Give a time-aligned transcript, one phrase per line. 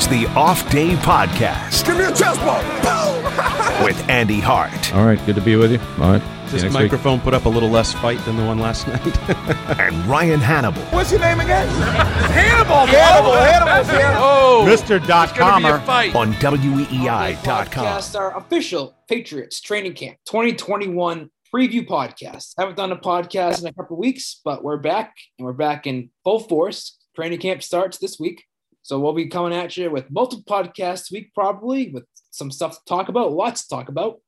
[0.00, 2.64] is the Off Day Podcast Give me a chest bump.
[3.84, 5.78] with Andy Hart All right, good to be with you.
[6.02, 6.22] All right.
[6.46, 6.82] See This you next week.
[6.84, 9.30] microphone put up a little less fight than the one last night.
[9.78, 10.82] and Ryan Hannable.
[10.92, 11.68] What's your name again?
[12.32, 12.86] Hannibal.
[12.86, 13.32] Hannibal.
[13.34, 13.84] Hannibal.
[13.84, 14.22] Hannibal.
[14.22, 15.06] oh, Mr.
[15.06, 15.74] Dot Comer.
[16.16, 17.66] on WEEI.com.
[17.66, 22.54] Podcast, our official Patriots training camp 2021 preview podcast.
[22.58, 26.10] Haven't done a podcast in a couple weeks, but we're back and we're back in
[26.24, 26.98] full force.
[27.14, 28.44] Training camp starts this week.
[28.82, 32.84] So we'll be coming at you with multiple podcasts week, probably with some stuff to
[32.86, 34.20] talk about, lots to talk about.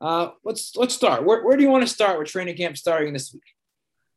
[0.00, 1.24] Uh, let's let's start.
[1.24, 3.42] Where, where do you want to start with training camp starting this week?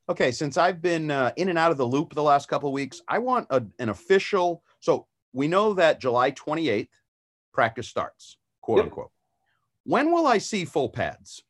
[0.09, 2.74] Okay, since I've been uh, in and out of the loop the last couple of
[2.74, 4.63] weeks, I want a, an official.
[4.79, 6.88] So we know that July 28th
[7.53, 8.85] practice starts, quote Yep.
[8.85, 9.12] unquote.
[9.84, 11.44] When will I see full pads?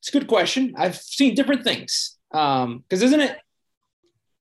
[0.00, 0.74] It's a good question.
[0.76, 2.16] I've seen different things.
[2.32, 3.38] Um, because isn't it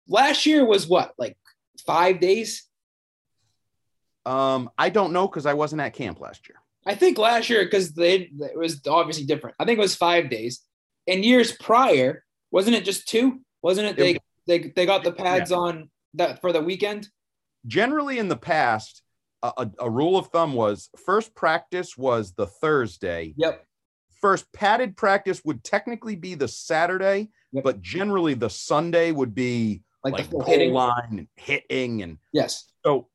[0.07, 1.37] last year was what, like
[1.85, 2.63] five days?
[4.25, 6.57] Um, I don't know because I wasn't at camp last year.
[6.85, 9.55] I think last year, because they it was obviously different.
[9.59, 10.61] I think it was five days.
[11.07, 13.41] And years prior, wasn't it just two?
[13.61, 14.17] Wasn't it they
[14.47, 17.07] they, they got the pads on that for the weekend?
[17.67, 19.03] Generally, in the past,
[19.43, 23.33] a, a, a rule of thumb was first practice was the Thursday.
[23.37, 23.63] Yep.
[24.19, 27.63] First padded practice would technically be the Saturday, Yep.
[27.63, 30.73] but generally the Sunday would be Like, like, the goal hitting.
[30.73, 32.71] line and hitting and Yes.
[32.85, 33.09] So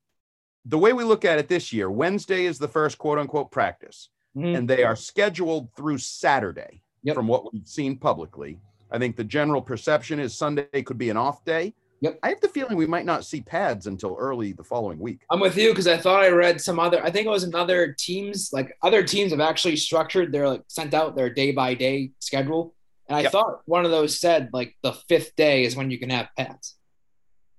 [0.68, 4.08] the way we look at it this year, Wednesday is the first quote unquote practice,
[4.36, 4.56] Mhm.
[4.58, 7.14] and they are scheduled through Saturday Yep.
[7.14, 8.60] from what we've seen publicly.
[8.90, 11.74] I think the general perception is Sunday could be an off day.
[12.00, 12.18] Yep.
[12.22, 15.20] I have the feeling we might not see pads until early the following week.
[15.30, 17.02] I'm with you because I thought I read some other.
[17.02, 20.92] I think it was another teams like other teams have actually structured their like sent
[20.94, 22.74] out their day by day schedule,
[23.08, 23.32] and I Yep.
[23.32, 26.76] thought one of those said like the fifth day is when you can have pads.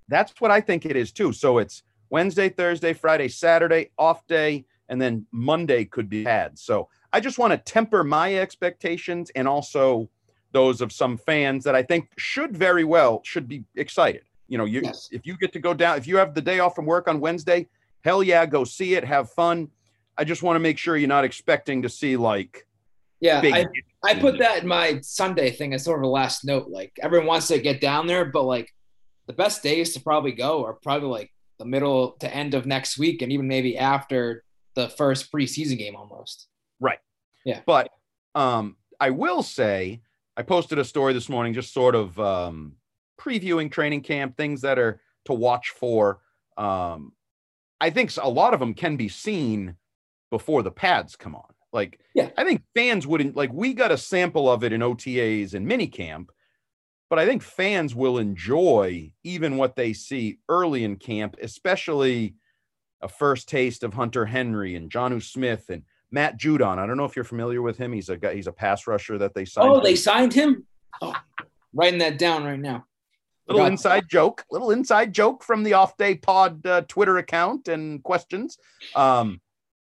[0.08, 1.32] That's what I think it is too.
[1.32, 6.62] So it's Wednesday, Thursday, Friday, Saturday, off day, and then Monday could be pads.
[6.62, 10.08] So I just want to temper my expectations and also
[10.52, 14.22] those of some fans that I think should very well should be excited.
[14.48, 15.08] You know, you Yes.
[15.12, 17.20] if you get to go down, if you have the day off from work on
[17.20, 17.66] Wednesday,
[18.02, 19.68] hell yeah, go see it, have fun.
[20.16, 22.66] I just want to make sure you're not expecting to see like
[23.20, 23.42] Yeah.
[23.44, 23.66] I,
[24.02, 26.68] I put that in my Sunday thing as sort of a last note.
[26.70, 28.72] Like everyone wants to get down there, but like
[29.26, 32.98] the best days to probably go are probably like the middle to end of next
[32.98, 36.48] week, and even maybe after the first preseason game almost.
[36.80, 36.98] Right.
[37.44, 37.60] Yeah.
[37.66, 37.90] But
[38.34, 40.00] um, I will say,
[40.36, 42.76] I posted a story this morning, just sort of um,
[43.20, 46.20] previewing training camp, things that are to watch for.
[46.56, 47.12] Um,
[47.80, 49.76] I think a lot of them can be seen
[50.30, 51.54] before the pads come on.
[51.72, 52.30] Like, Yeah.
[52.36, 53.52] I think fans wouldn't like.
[53.52, 56.28] We got a sample of it in OTAs and minicamp,
[57.10, 62.34] but I think fans will enjoy even what they see early in camp, especially
[63.00, 66.78] a first taste of Hunter Henry and Jonnu Smith and Matt Judon.
[66.78, 67.92] I don't know if you're familiar with him.
[67.92, 69.68] He's a guy, he's a pass rusher that they signed.
[69.70, 70.66] Oh, they signed him.
[71.00, 71.14] Oh,
[71.72, 72.84] writing that down right now.
[73.46, 77.68] little Forgot- inside joke, little inside joke from the Off Day Pod uh, Twitter account
[77.68, 78.58] and questions.
[78.96, 79.40] Um,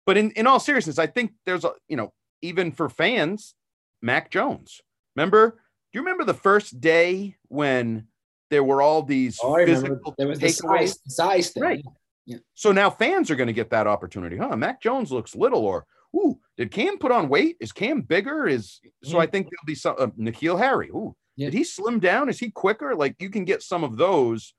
[0.06, 2.12] but in in all seriousness, I think there's a you know
[2.42, 3.54] even for fans,
[4.02, 4.82] Mac Jones.
[5.16, 5.60] Remember?
[5.94, 8.08] Do you remember the first day when
[8.50, 11.64] there were all these Oh, physical There was the size, size thing.
[11.64, 11.86] Right.
[12.26, 12.38] Yeah.
[12.56, 14.38] So now fans are going to get that opportunity.
[14.38, 14.56] Huh?
[14.56, 15.86] Mac Jones looks little, or
[16.16, 17.58] ooh, did Cam put on weight?
[17.60, 18.48] Is Cam bigger?
[18.48, 20.90] Is so I think there'll be some uh, N'Keal Harry.
[20.90, 21.48] Ooh, Yeah.
[21.48, 22.30] did he slim down?
[22.30, 22.96] Is he quicker?
[22.96, 24.54] Like you can get some of those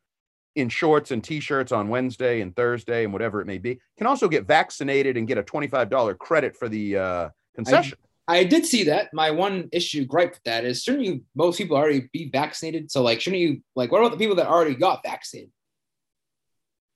[0.55, 3.81] in shorts and t-shirts on Wednesday and Thursday and whatever it may be.
[3.99, 7.99] Can also get vaccinated and get a $25 credit for the uh, concession.
[8.27, 9.13] I did see that.
[9.13, 12.91] My one issue gripe with that is shouldn't you most people already be vaccinated?
[12.91, 15.51] So like shouldn't you like what about the people that already got vaccinated?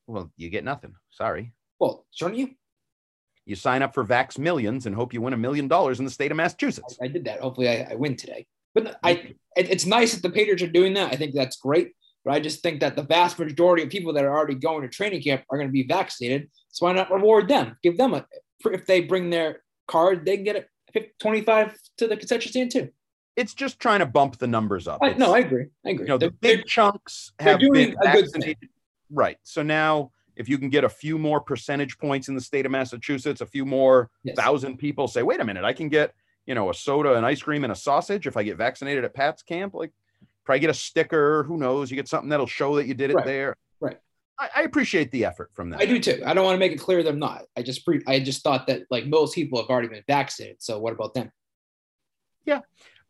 [0.09, 0.95] well, you get nothing.
[1.11, 1.53] Sorry.
[1.79, 2.51] Well, shouldn't you?
[3.45, 6.11] You sign up for Vax Millions and hope you win a million dollars in the
[6.11, 6.99] state of Massachusetts.
[7.01, 7.41] I, I did that.
[7.41, 8.47] Hopefully I, I win today.
[8.75, 9.11] But I
[9.57, 11.13] it, it's nice that the Patriots are doing that.
[11.13, 11.93] I think that's great.
[12.25, 14.89] But I just think that the vast majority of people that are already going to
[14.89, 16.51] training camp are going to be vaccinated.
[16.71, 17.77] So why not reward them?
[17.83, 18.27] Give them a
[18.65, 20.69] if they bring their card, they can get it
[21.20, 22.88] 25 to the concession stand too.
[23.37, 24.99] It's just trying to bump the numbers up.
[25.02, 25.67] I, no, I agree.
[25.87, 26.05] I agree.
[26.06, 28.02] you know, the big chunks have been a good thing.
[28.05, 28.69] vaccinated.
[29.11, 29.38] Right.
[29.44, 32.73] So now, if you can get a few more percentage points in the state of
[32.73, 34.37] Massachusetts, a few more Yes.
[34.37, 36.14] thousand people say, wait a minute, I can get,
[36.46, 39.14] you know, a soda, an ice cream, and a sausage if I get vaccinated at
[39.14, 39.75] Pat's camp.
[39.75, 39.93] Like,
[40.44, 41.44] probably get a sticker.
[41.44, 41.90] Who knows?
[41.90, 43.26] You get something that'll show that you did it Right.
[43.26, 43.56] there.
[44.38, 45.81] I, I appreciate the effort from them.
[45.81, 46.23] I do too.
[46.25, 47.44] I don't want to make it clear that I'm not.
[47.56, 50.62] I just pre- I just thought that like most people have already been vaccinated.
[50.62, 51.31] So what about them?
[52.44, 52.61] Yeah.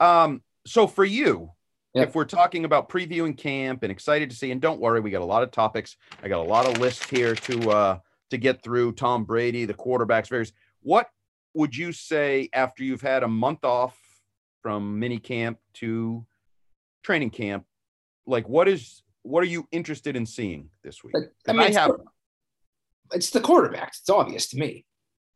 [0.00, 1.50] Um, so for you,
[1.94, 2.08] Yep.
[2.08, 5.22] if we're talking about previewing camp and excited to see, and don't worry, we got
[5.22, 5.96] a lot of topics.
[6.22, 7.98] I got a lot of lists here to uh
[8.30, 8.92] to get through.
[8.92, 10.52] Tom Brady, the quarterbacks, various.
[10.82, 11.08] What
[11.54, 13.98] would you say after you've had a month off
[14.62, 16.26] from mini camp to
[17.02, 17.64] training camp?
[18.26, 21.14] Like, what is what are you interested in seeing this week?
[21.14, 21.92] Like, I mean, I it's, have.
[23.12, 24.00] it's the quarterbacks.
[24.00, 24.84] It's obvious to me.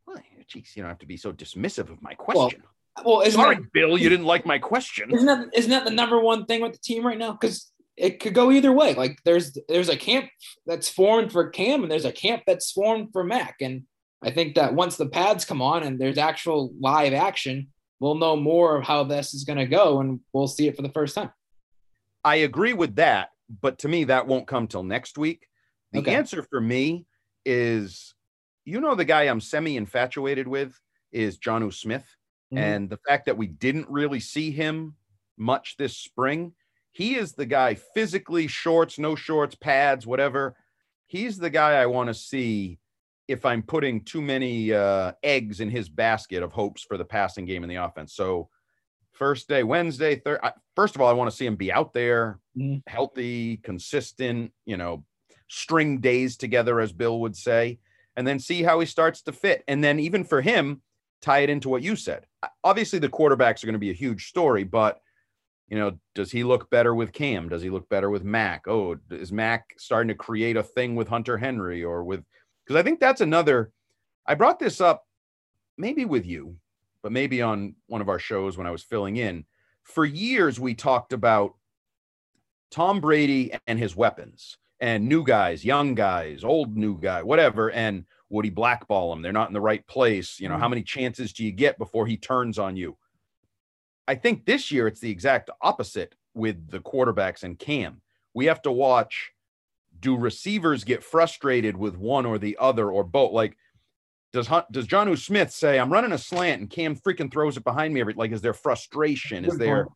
[0.07, 0.19] Well,
[0.49, 2.63] Jeez, you don't have to be so dismissive of my question.
[3.05, 5.11] Well, isn't Sorry, that, Bill, you didn't like my question.
[5.11, 7.33] isn't that isn't that the number one thing with the team right now?
[7.33, 8.95] Because it could go either way.
[8.95, 10.29] Like there's there's a camp
[10.67, 13.57] that's formed for Cam, and there's a camp that's formed for Mac.
[13.61, 13.85] And
[14.23, 17.69] I think that once the pads come on and there's actual live action,
[18.01, 20.83] we'll know more of how this is going to go, and we'll see it for
[20.83, 21.31] the first time.
[22.25, 23.31] I agree with that,
[23.61, 25.49] but to me, that won't come till next week.
[25.93, 26.15] The Okay.
[26.15, 27.07] answer for me
[27.45, 28.15] is,
[28.65, 32.17] you know, the guy I'm semi infatuated with is Jonnu Smith,
[32.51, 32.59] Mhm.
[32.59, 34.97] and the fact that we didn't really see him
[35.37, 36.55] much this spring,
[36.93, 40.57] he is the guy physically, shorts, no shorts, pads, whatever.
[41.07, 42.79] He's the guy I want to see
[43.29, 47.45] if I'm putting too many uh, eggs in his basket of hopes for the passing
[47.45, 48.15] game and the offense.
[48.15, 48.51] So,
[49.23, 50.41] first day, Wednesday, third.
[50.75, 52.83] First of all, I want to see him be out there, Mhm.
[52.89, 54.53] healthy, consistent.
[54.67, 55.05] You know,
[55.49, 57.79] string days together, as Bill would say,
[58.17, 59.63] and then see how he starts to fit.
[59.69, 60.83] And then even for him,
[61.21, 62.27] tie it into what you said.
[62.65, 65.01] Obviously, the quarterbacks are going to be a huge story, but
[65.69, 67.49] you know, does he look better with Cam?
[67.49, 68.67] Does he look better with Mac?
[68.67, 72.25] Oh, is Mac starting to create a thing with Hunter Henry or with?
[72.65, 73.73] Because I think that's another.
[74.27, 75.07] I brought this up
[75.79, 76.57] maybe with you,
[77.03, 79.45] but maybe on one of our shows when I was filling in.
[79.83, 81.55] For years, we talked about
[82.71, 87.71] Tom Brady and his weapons and new guys, young guys, old new guy, whatever.
[87.71, 89.23] And would he blackball them?
[89.23, 90.41] They're not in the right place.
[90.41, 90.71] You know, how mm-hmm.
[90.71, 92.97] many chances do you get before he turns on you?
[94.09, 98.01] I think this year it's the exact opposite with the quarterbacks and Cam.
[98.35, 99.33] We have to watch
[100.01, 103.33] do receivers get frustrated with one or the other or both?
[103.33, 103.57] Like,
[104.33, 107.65] does Hunt, does Jonnu Smith say, I'm running a slant and Cam freaking throws it
[107.65, 108.01] behind me?
[108.01, 109.45] Every, like, is there frustration?
[109.45, 109.89] Is there,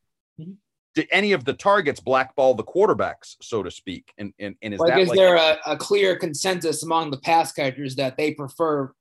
[0.94, 4.12] did any of the targets blackball the quarterbacks, so to speak?
[4.18, 7.18] And, and, and is Like, that is like, there a, a clear consensus among the
[7.18, 8.92] pass catchers that they prefer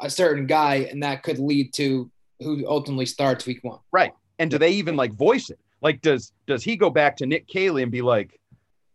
[0.00, 2.10] a certain guy, and that could lead to
[2.40, 3.78] who ultimately starts week one?
[3.92, 4.12] Right.
[4.38, 5.58] And do they even like voice it?
[5.82, 8.39] Like, does does he go back to Nick Caley and be like,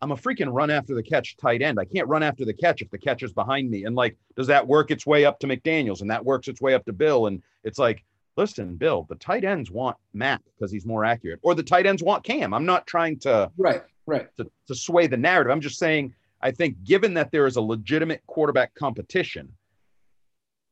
[0.05, 1.79] I'm a freaking run after the catch tight end.
[1.79, 3.85] I can't run after the catch if the catch is behind me.
[3.85, 6.75] And like, does that work its way up to McDaniels and that works its way
[6.75, 7.25] up to Bill?
[7.25, 8.05] And it's like,
[8.37, 12.03] listen, Bill, the tight ends want Matt because he's more accurate, or the tight ends
[12.03, 12.53] want Cam.
[12.53, 14.27] I'm not trying to Right, right.
[14.37, 15.51] to, to sway the narrative.
[15.51, 19.53] I'm just saying, I think given that there is a legitimate quarterback competition,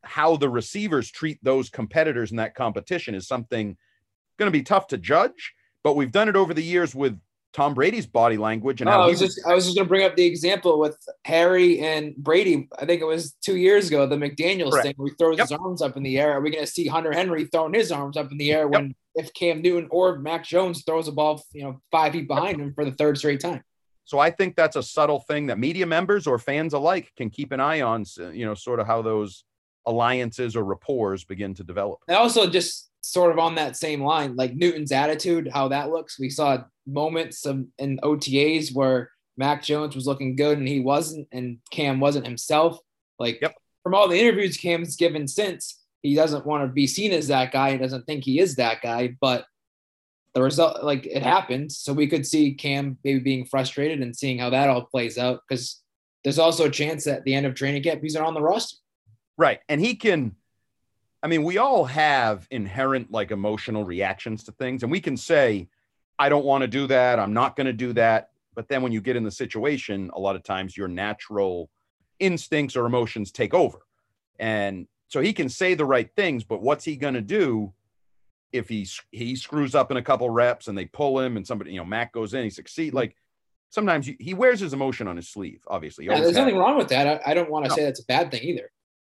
[0.04, 3.78] how the receivers treat those competitors in that competition is something
[4.38, 5.56] going to be tough to judge.
[5.82, 7.20] But we've done it over the years with
[7.54, 10.04] Tom Brady's body language and Oh, how I was just I was just gonna bring
[10.06, 12.68] up the example with Harry and Brady.
[12.80, 14.88] I think it was two years ago, the McDaniels Correct.
[14.88, 15.44] thing where he throws Yep.
[15.50, 16.32] his arms up in the air.
[16.34, 19.32] Are we gonna see Hunter Henry throwing his arms up in the air when if
[19.36, 22.84] Cam Newton or Mac Jones throws a ball, you know, five feet behind him for
[22.86, 23.62] the third straight time?
[24.06, 27.52] So I think that's a subtle thing that media members or fans alike can keep
[27.52, 29.46] an eye on, you know, sort of how those
[29.86, 32.00] alliances or rapports begin to develop.
[32.08, 36.20] And also just sort of on that same line, like Newton's attitude, how that looks.
[36.20, 41.28] We saw moments of, in OTAs where Mac Jones was looking good and he wasn't,
[41.32, 42.80] and Cam wasn't himself.
[43.20, 43.56] Like Yep.
[43.84, 47.52] from all the interviews Cam's given since, he doesn't want to be seen as that
[47.52, 47.72] guy.
[47.72, 49.46] He doesn't think he is that guy, but
[50.34, 51.72] the result, like it happened.
[51.72, 55.42] So we could see Cam maybe being frustrated and seeing how that all plays out
[55.48, 55.82] because
[56.24, 58.42] there's also a chance that at the end of training camp he's not on the
[58.42, 58.78] roster.
[59.38, 59.60] Right.
[59.70, 60.36] And he can,
[61.22, 65.70] I mean, we all have inherent like emotional reactions to things, and we can say,
[66.20, 67.20] I don't want to do that.
[67.20, 68.30] I'm not going to do that.
[68.56, 71.70] But then when you get in the situation, a lot of times your natural
[72.20, 73.80] instincts or emotions take over.
[74.40, 77.74] And so he can say the right things, but what's he going to do
[78.52, 81.72] if he he screws up in a couple reps and they pull him and somebody,
[81.72, 82.94] you know, Mac goes in, he succeeds.
[82.94, 83.16] Like
[83.72, 86.06] sometimes he, wears his emotion on his sleeve, obviously.
[86.06, 87.08] Yeah, there's nothing wrong with that.
[87.26, 87.76] I, I don't want to No.
[87.76, 88.70] say that's a bad thing either.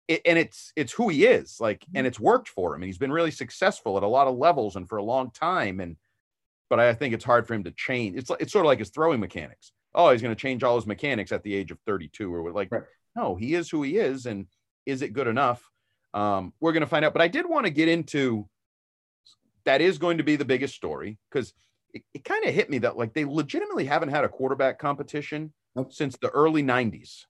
[0.08, 1.98] it, and it's it's who he is like Mm-hmm.
[1.98, 4.76] and it's worked for him and he's been really successful at a lot of levels
[4.76, 5.96] and for a long time and
[6.72, 8.90] but i think it's hard for him to change it's it's sort of like his
[8.90, 12.34] throwing mechanics oh he's going to change all his mechanics at the age of 32
[12.34, 12.84] or what- like Right.
[13.16, 14.48] no he is who he is and
[14.86, 15.62] is it good enough
[16.16, 18.48] um we're going to find out but i did want to get into
[19.66, 21.54] that is going to be the biggest story because
[21.94, 25.54] it, it kind of hit me that like they legitimately haven't had a quarterback competition
[25.76, 25.94] Nope.
[25.94, 27.26] since the early 90s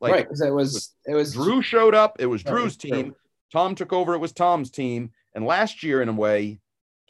[0.00, 0.24] like right.
[0.24, 2.16] Because it was, it was Drew showed up.
[2.18, 3.14] It was Drew's team.
[3.52, 4.14] Tom took over.
[4.14, 5.10] It was Tom's team.
[5.34, 6.58] And last year, in a way,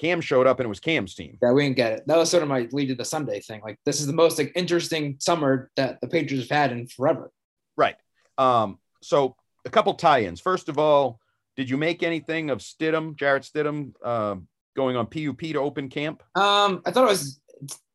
[0.01, 1.37] Cam showed up and it was Cam's team.
[1.43, 2.03] Yeah, we didn't get it.
[2.07, 3.61] That was sort of my lead to the Sunday thing.
[3.63, 7.31] Like this is the most like interesting summer that the Patriots have had in forever.
[7.77, 7.97] Right.
[8.39, 10.41] Um, so a couple tie-ins.
[10.41, 11.21] First of all,
[11.57, 16.23] did you make anything of Stidham, Jarrett Stidham, um, going on PUP to open camp?
[16.35, 17.41] Um, I thought it was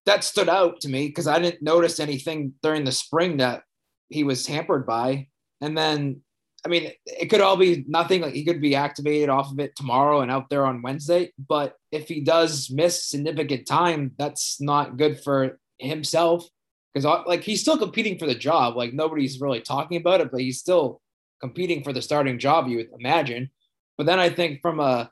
[0.05, 3.63] that stood out to me because I didn't notice anything during the spring that
[4.09, 5.27] he was hampered by.
[5.61, 6.21] And then,
[6.65, 8.21] I mean, it could all be nothing.
[8.21, 11.31] Like he could be activated off of it tomorrow and out there on Wednesday.
[11.37, 16.47] But if he does miss significant time, that's not good for himself
[16.93, 18.75] because uh, like he's still competing for the job.
[18.75, 21.01] Like nobody's really talking about it, but he's still
[21.39, 22.67] competing for the starting job.
[22.67, 23.51] You would imagine.
[23.97, 25.11] But then I think from a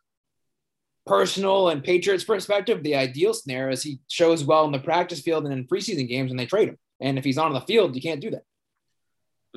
[1.05, 5.43] personal and Patriots perspective, the ideal scenario is he shows well in the practice field
[5.43, 6.77] and in preseason games and they trade him.
[6.99, 8.43] And if he's on the field, you can't do that.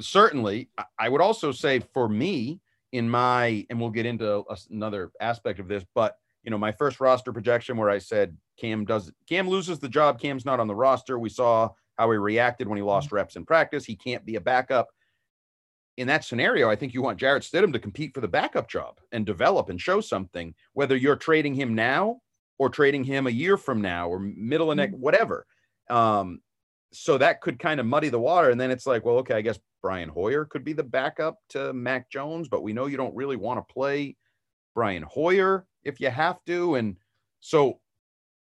[0.00, 2.60] Certainly I- would also say for me
[2.92, 7.00] in my and we'll get into another aspect of this but you know my first
[7.00, 10.74] roster projection where i said cam does cam loses the job cam's not on the
[10.74, 11.18] roster.
[11.18, 13.84] We saw how he reacted when he lost reps in practice.
[13.84, 14.88] He can't be a backup.
[15.96, 19.00] In that scenario i think you want jarrett stidham to compete for the backup job
[19.12, 22.20] and develop and show something whether you're trading him now
[22.58, 25.46] or trading him a year from now or middle of next whatever.
[25.88, 26.40] Um
[26.92, 28.50] so that could kind of muddy the water.
[28.50, 31.72] And then it's like, well, okay, I guess Brian Hoyer could be the backup to
[31.72, 34.16] Mac Jones, but we know you don't really want to play
[34.74, 36.74] Brian Hoyer if you have to.
[36.76, 36.96] And
[37.40, 37.80] so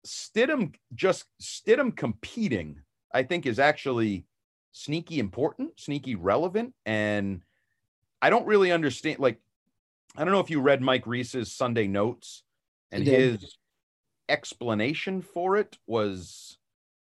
[0.05, 2.81] Stidham just Stidham competing,
[3.13, 4.25] I think, is actually
[4.71, 6.73] sneaky important, sneaky relevant.
[6.85, 7.41] And
[8.21, 9.19] I don't really understand.
[9.19, 9.39] Like,
[10.15, 12.43] I don't know if you read Mike Reiss's Sunday notes
[12.91, 13.57] and his
[14.29, 16.57] explanation for it was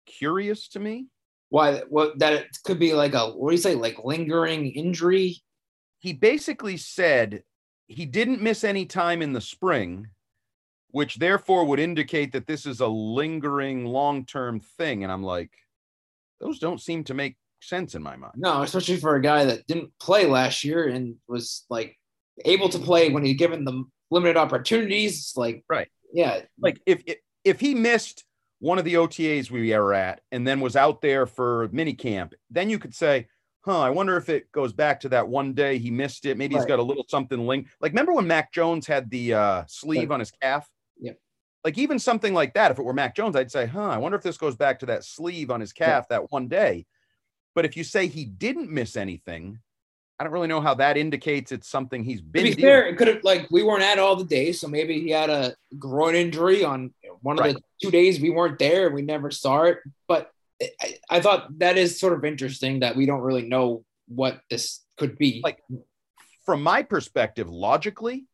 [0.06, 1.06] curious to me.
[1.48, 1.82] Why?
[1.88, 3.74] What that it could be like a what do you say?
[3.74, 5.36] Like lingering injury.
[5.98, 7.42] he basically said
[7.86, 10.08] he didn't miss any time in the spring,
[10.90, 15.04] which therefore would indicate that this is a lingering long term thing.
[15.04, 15.52] And I'm like,
[16.40, 18.34] those don't seem to make sense in my mind.
[18.36, 21.96] No, especially for a guy that didn't play last year and was like
[22.44, 25.32] able to play when he given the limited opportunities.
[25.36, 25.88] Like Right.
[26.12, 28.24] yeah, Like if if, if he missed
[28.58, 32.34] one of the OTAs we were at and then was out there for mini camp,
[32.50, 33.28] then you could say,
[33.60, 36.38] huh, I wonder if it goes back to that one day he missed it.
[36.38, 37.70] Maybe he's got a little something linked.
[37.80, 40.14] Like remember when Mac Jones had the uh, sleeve Right.
[40.14, 40.68] on his calf?
[40.98, 41.12] Yeah.
[41.64, 44.16] Like even something like that, if it were Mac Jones, I'd say, huh, I wonder
[44.16, 46.86] if this goes back to that sleeve on his calf that one day.
[47.56, 49.58] But if you say he didn't miss anything,
[50.18, 52.86] I don't really know how that indicates it's something he's been To be dealing fair,
[52.86, 55.54] it could have like we weren't at all the days, so maybe he had a
[55.78, 57.54] groin injury on one of Right.
[57.54, 59.78] the two days we weren't there and we never saw it.
[60.08, 60.30] But
[60.62, 64.80] I, I thought that is sort of interesting that we don't really know what this
[64.96, 65.42] could be.
[65.44, 65.58] Like,
[66.46, 68.26] from my perspective, logically,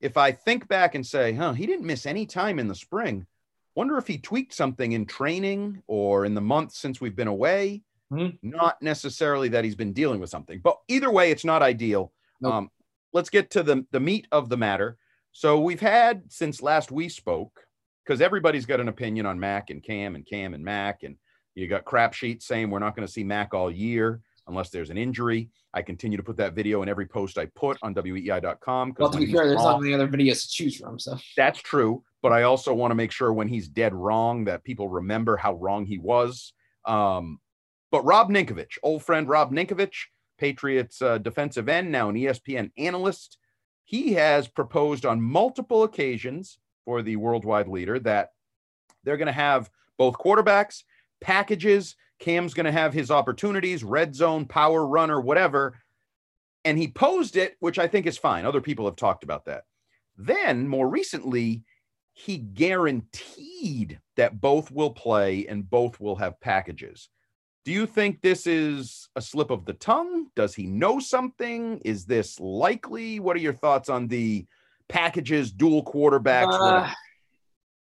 [0.00, 3.26] if I think back and say, huh, he didn't miss any time in the spring,
[3.74, 7.82] wonder if he tweaked something in training or in the months since we've been away.
[8.12, 8.38] Mhm.
[8.42, 12.12] Not necessarily that he's been dealing with something, but either way, it's not ideal.
[12.40, 12.52] Nope.
[12.54, 12.70] Um,
[13.12, 14.96] let's get to the, the meat of the matter.
[15.32, 17.64] So we've had since last we spoke,
[18.04, 21.16] because everybody's got an opinion on Mac and Cam and Cam and Mac, and
[21.54, 24.90] you got crap sheets saying we're not going to see Mac all year unless there's
[24.90, 25.48] an injury.
[25.72, 28.94] I continue to put that video in every post I put on weei.com.
[28.98, 30.98] well, to be fair, there's wrong- not many other videos to choose from.
[30.98, 34.64] So that's true, but I also want to make sure when he's dead wrong that
[34.64, 36.52] people remember how wrong he was.
[36.86, 37.38] Um,
[37.90, 40.06] but Rob Ninkovich, old friend Rob Ninkovich,
[40.38, 43.38] Patriots uh, defensive end, now an ESPN analyst.
[43.84, 48.30] He has proposed on multiple occasions for the worldwide leader that
[49.04, 50.84] they're going to have both quarterbacks,
[51.20, 51.96] packages.
[52.18, 55.78] Cam's going to have his opportunities, red zone, power runner, whatever.
[56.64, 58.44] And he posed it, which I think is fine.
[58.44, 59.64] Other people have talked about that.
[60.16, 61.64] Then, more recently,
[62.12, 67.08] he guaranteed that both will play and both will have packages.
[67.64, 70.28] Do you think this is a slip of the tongue?
[70.34, 71.78] Does he know something?
[71.84, 73.20] Is this likely?
[73.20, 74.46] What are your thoughts on the
[74.88, 76.52] packages, dual quarterbacks?
[76.52, 76.90] Uh,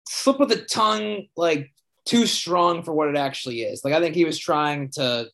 [0.06, 1.72] slip of the tongue, like
[2.04, 3.84] too strong for what it actually is.
[3.84, 5.28] Like I think he was trying to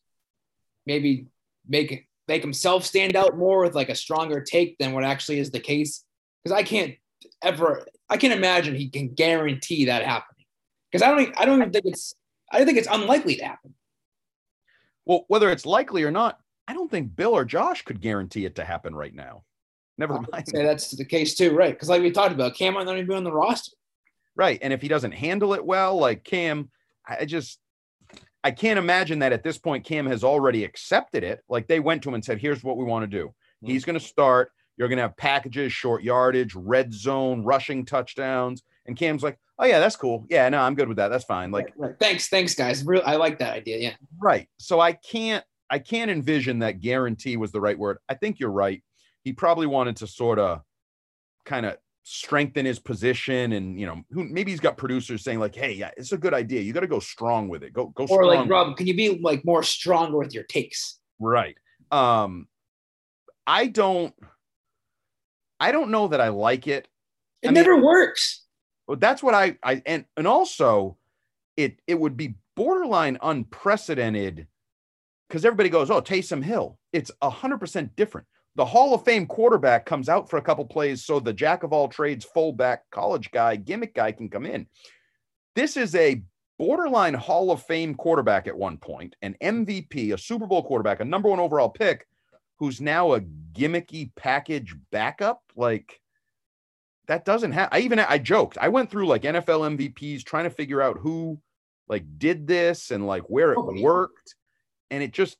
[0.85, 1.27] maybe
[1.67, 5.51] make make himself stand out more with like a stronger take than what actually is
[5.51, 6.05] the case.
[6.43, 6.93] Because I can't
[7.41, 10.45] ever, I can't imagine he can guarantee that happening.
[10.91, 12.13] Because I don't, I don't even think it's,
[12.51, 13.73] I think it's unlikely to happen.
[15.09, 18.53] Well, whether it's likely or not, I don't think Bill or Josh could guarantee it
[18.57, 19.43] to happen right now.
[19.97, 20.47] Never mind.
[20.47, 21.73] Say that's the case too, right?
[21.73, 23.75] Because like we talked about, Cam might not even be on the roster.
[24.35, 24.59] Right.
[24.61, 26.69] And if he doesn't handle it well, like Cam,
[27.07, 27.59] I just
[28.43, 31.43] I can't imagine that at this point Cam has already accepted it.
[31.49, 33.29] Like they went to him and said, "Here's what we want to do.
[33.29, 33.67] Mm-hmm.
[33.67, 34.51] He's going to start.
[34.77, 39.65] You're going to have packages, short yardage, red zone, rushing touchdowns." And Cam's like, "Oh
[39.65, 40.25] yeah, that's cool.
[40.29, 41.09] Yeah, no, I'm good with that.
[41.09, 41.99] That's fine." Like, right, right.
[41.99, 42.83] thanks, thanks, guys.
[42.83, 43.77] Real, I like that idea.
[43.77, 43.93] Yeah.
[44.19, 44.47] Right.
[44.57, 47.97] So I can't, I can't envision that guarantee was the right word.
[48.07, 48.83] I think you're right.
[49.23, 50.61] He probably wanted to sort of,
[51.45, 55.53] kind of strengthen his position and you know who maybe he's got producers saying like
[55.53, 58.03] hey yeah it's a good idea you got to go strong with it go go
[58.05, 61.55] or strong like rob can you be like more stronger with your takes right
[61.91, 62.47] um
[63.45, 64.13] i don't
[65.59, 66.87] i don't know that i like it
[67.43, 68.43] it I never mean, works
[68.95, 70.97] that's what i i and and also
[71.57, 74.47] it it would be borderline unprecedented
[75.27, 79.25] because everybody goes oh Taysom Hill it's a hundred percent different the Hall of Fame
[79.25, 83.31] quarterback comes out for a couple plays so the jack of all trades fullback college
[83.31, 84.67] guy gimmick guy can come in.
[85.55, 86.21] This is a
[86.57, 91.05] borderline Hall of Fame quarterback at one point, an MVP, a Super Bowl quarterback, a
[91.05, 92.05] number one overall pick,
[92.57, 93.21] who's now a
[93.53, 95.41] gimmicky package backup.
[95.55, 96.01] Like
[97.09, 97.69] that doesn't have.
[97.71, 98.57] I even I joked.
[98.59, 101.39] I went through like NFL MVPs trying to figure out who
[101.87, 104.35] like did this and like where it oh, worked,
[104.89, 105.37] and it just.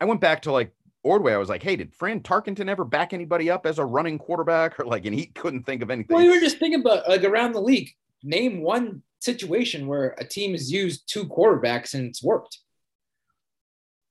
[0.00, 0.72] I went back to like
[1.04, 4.18] Ordway, I was like, hey, did Fran Tarkenton ever back anybody up as a running
[4.18, 4.78] quarterback?
[4.80, 6.16] Or like, and he couldn't think of anything.
[6.16, 7.90] Well, you were just thinking about like around the league.
[8.22, 12.58] Name one situation where a team has used two quarterbacks and it's worked.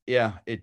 [0.05, 0.61] Yeah, it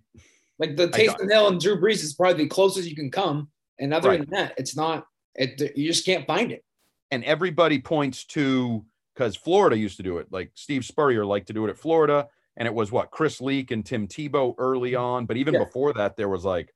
[0.58, 3.50] like the Taysom Hill and Drew Brees is probably the closest you can come.
[3.78, 4.20] And other right.
[4.20, 5.06] than that, it's not.
[5.34, 6.64] It you just can't find it.
[7.10, 10.28] And everybody points to because Florida used to do it.
[10.30, 13.70] Like Steve Spurrier liked to do it at Florida and it was what Chris Leak
[13.70, 15.02] and Tim Tebow early mm-hmm.
[15.02, 15.26] on.
[15.26, 15.64] But even yeah.
[15.64, 16.74] before that, there was like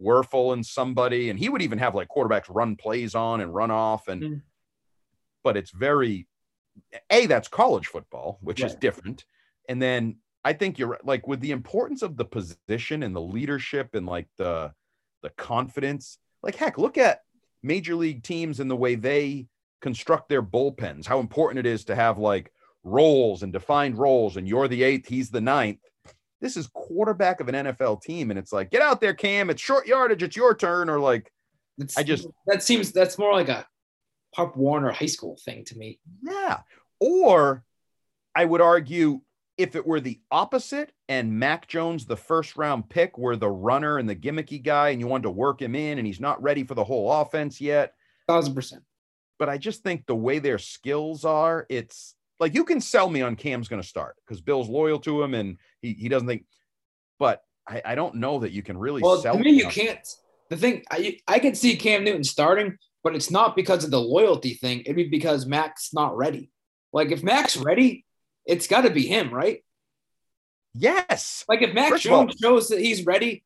[0.00, 3.70] Wuerffel and somebody, and he would even have like quarterbacks run plays on and run
[3.70, 4.08] off.
[4.08, 4.42] And mm.
[5.44, 6.26] but it's very
[7.10, 9.24] a that's college football, which is different.
[9.68, 13.94] And then I think you're like with the importance of the position and the leadership
[13.94, 14.72] and like the
[15.22, 16.18] the confidence.
[16.42, 17.20] Like heck, look at
[17.62, 19.46] major league teams and the way they
[19.80, 21.06] construct their bullpens.
[21.06, 22.52] How important it is to have like
[22.84, 25.80] roles and defined roles, and you're the eighth, he's the ninth.
[26.40, 29.50] This is quarterback of an NFL team, and it's like, get out there, Cam.
[29.50, 30.22] It's short yardage.
[30.22, 30.90] It's your turn.
[30.90, 31.32] Or like,
[31.78, 33.66] it's, I just that seems that's more like a
[34.34, 35.98] Pop Warner high school thing to me.
[36.22, 36.60] Yeah.
[37.00, 37.64] Or
[38.34, 39.22] I would argue
[39.58, 43.98] if it were the opposite and Mac Jones, the first round pick, were the runner
[43.98, 46.64] and the gimmicky guy, and you wanted to work him in, and he's not ready
[46.64, 47.94] for the whole offense yet.
[48.28, 48.82] Thousand percent.
[49.38, 53.22] But I just think the way their skills are, it's like you can sell me
[53.22, 56.44] on Cam's going to start because Bill's loyal to him and he, he doesn't think,
[57.18, 59.36] but I, I don't know that you can really well, sell.
[59.36, 60.06] To me, you can't.
[60.48, 64.00] The thing I I can see Cam Newton starting, but it's not because of the
[64.00, 64.80] loyalty thing.
[64.80, 66.50] It'd be because Mac's not ready.
[66.92, 68.05] Like if Mac's ready,
[68.46, 69.64] it's got to be him, right?
[70.74, 71.44] Yes.
[71.48, 73.44] Like if Mac First Jones all, shows that he's ready,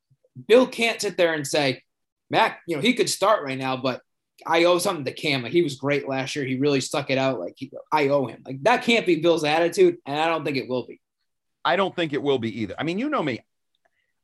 [0.48, 1.82] Bill can't sit there and say,
[2.28, 4.00] Mac, you know, he could start right now, but
[4.46, 5.42] I owe something to Cam.
[5.42, 6.44] Like he was great last year.
[6.44, 7.40] He really stuck it out.
[7.40, 8.42] Like he, I owe him.
[8.44, 11.00] Like that can't be Bill's attitude, and I don't think it will be.
[11.64, 12.74] I don't think it will be either.
[12.78, 13.40] I mean, you know me.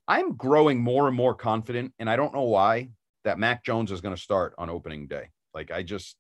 [0.09, 2.91] I'm growing more and more confident, and I don't know why
[3.25, 5.31] that Mac Jones is going to start on opening day.
[5.53, 6.17] Like I just,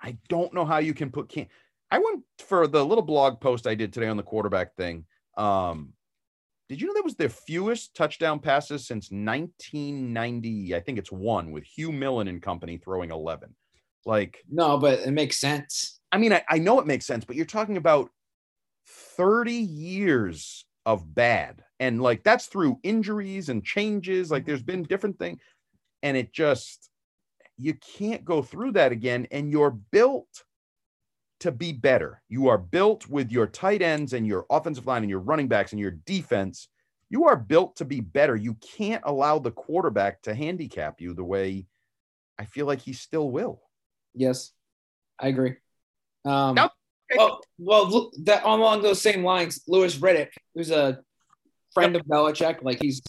[0.00, 1.46] I don't know how you can put Cam.
[1.90, 5.04] I went for the little blog post I did today on the quarterback thing.
[5.36, 5.92] Um,
[6.68, 10.74] did you know that was their fewest touchdown passes since 1990?
[10.74, 13.54] I think it's one with Hugh Millen and company throwing 11.
[14.06, 16.00] Like, no, but it makes sense.
[16.10, 18.10] I mean, I, I know it makes sense, but you're talking about
[18.86, 21.62] 30 years of bad.
[21.80, 24.30] And like that's through injuries and changes.
[24.30, 25.40] Like there's been different things.
[26.02, 26.90] And it just,
[27.56, 29.26] you can't go through that again.
[29.30, 30.44] And you're built
[31.44, 32.22] to be better.
[32.30, 35.72] You are built with your tight ends and your offensive line and your running backs
[35.72, 36.68] and your defense.
[37.10, 38.34] You are built to be better.
[38.34, 41.66] You can't allow the quarterback to handicap you the way
[42.38, 43.60] I feel like he still will.
[44.14, 44.52] Yes,
[45.20, 45.56] I agree.
[46.24, 46.72] Um, Nope.
[47.14, 51.00] well, well, that along those same lines, Louis Riddick, who's a
[51.74, 53.02] friend of Belichick, like he's,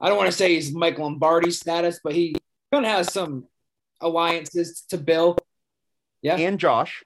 [0.00, 2.36] I don't want to say he's Mike Lombardi status, but he
[2.72, 3.44] kind of has some
[4.00, 5.36] alliances to Bill.
[6.22, 6.36] Yeah.
[6.38, 7.04] And Josh,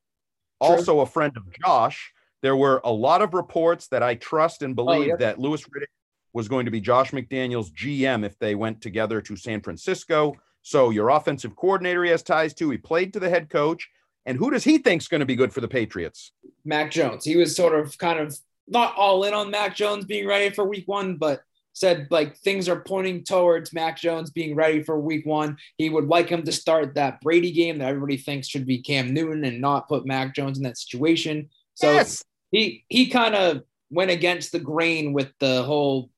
[0.60, 2.12] also a friend of Josh.
[2.42, 5.16] There were a lot of reports that I trust and oh, believe yeah.
[5.16, 5.86] that Louis Riddick
[6.32, 10.34] was going to be Josh McDaniels' GM if they went together to San Francisco.
[10.62, 12.70] So your offensive coordinator he has ties to.
[12.70, 13.88] He played to the head coach.
[14.26, 16.32] And who does he think's going to be good for the Patriots?
[16.64, 17.24] Mac Jones.
[17.24, 20.64] He was sort of kind of not all in on Mac Jones being ready for
[20.66, 21.40] week one, but
[21.78, 25.56] said like things are pointing towards Mac Jones being ready for week one.
[25.76, 29.14] He would like him to start that Brady game that everybody thinks should be Cam
[29.14, 31.48] Newton and not put Mac Jones in that situation.
[31.74, 32.24] So Yes.
[32.50, 36.10] he he kind of went against the grain with the whole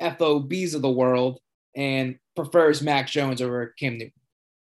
[0.00, 1.38] FOBs of the world
[1.76, 4.12] and prefers Mac Jones over Cam Newton.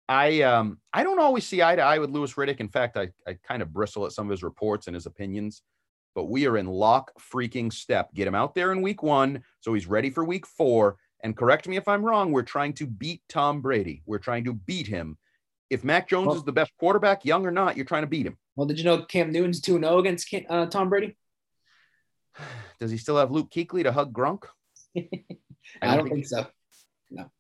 [0.08, 2.60] I um I don't always see eye to eye with Louis Riddick.
[2.60, 5.64] In fact, I, I kind of bristle at some of his reports and his opinions,
[6.16, 8.14] but we are in lock freaking step.
[8.14, 10.98] Get him out there in week one so he's ready for week four.
[11.24, 14.04] And correct me if I'm wrong, we're trying to beat Tom Brady.
[14.06, 15.18] We're trying to beat him.
[15.70, 18.26] If Mac Jones Well- is the best quarterback, young or not, you're trying to beat
[18.26, 18.38] him.
[18.56, 21.18] Well, did you know Cam Newton's 2 0 against uh, Tom Brady?
[22.80, 24.44] Does he still have Luke Kuechly to hug Gronk?
[25.82, 26.46] I don't think so.
[27.10, 27.32] No.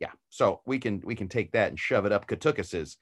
[0.00, 0.12] Yeah.
[0.30, 2.96] So we can we can take that and shove it up Katukas's.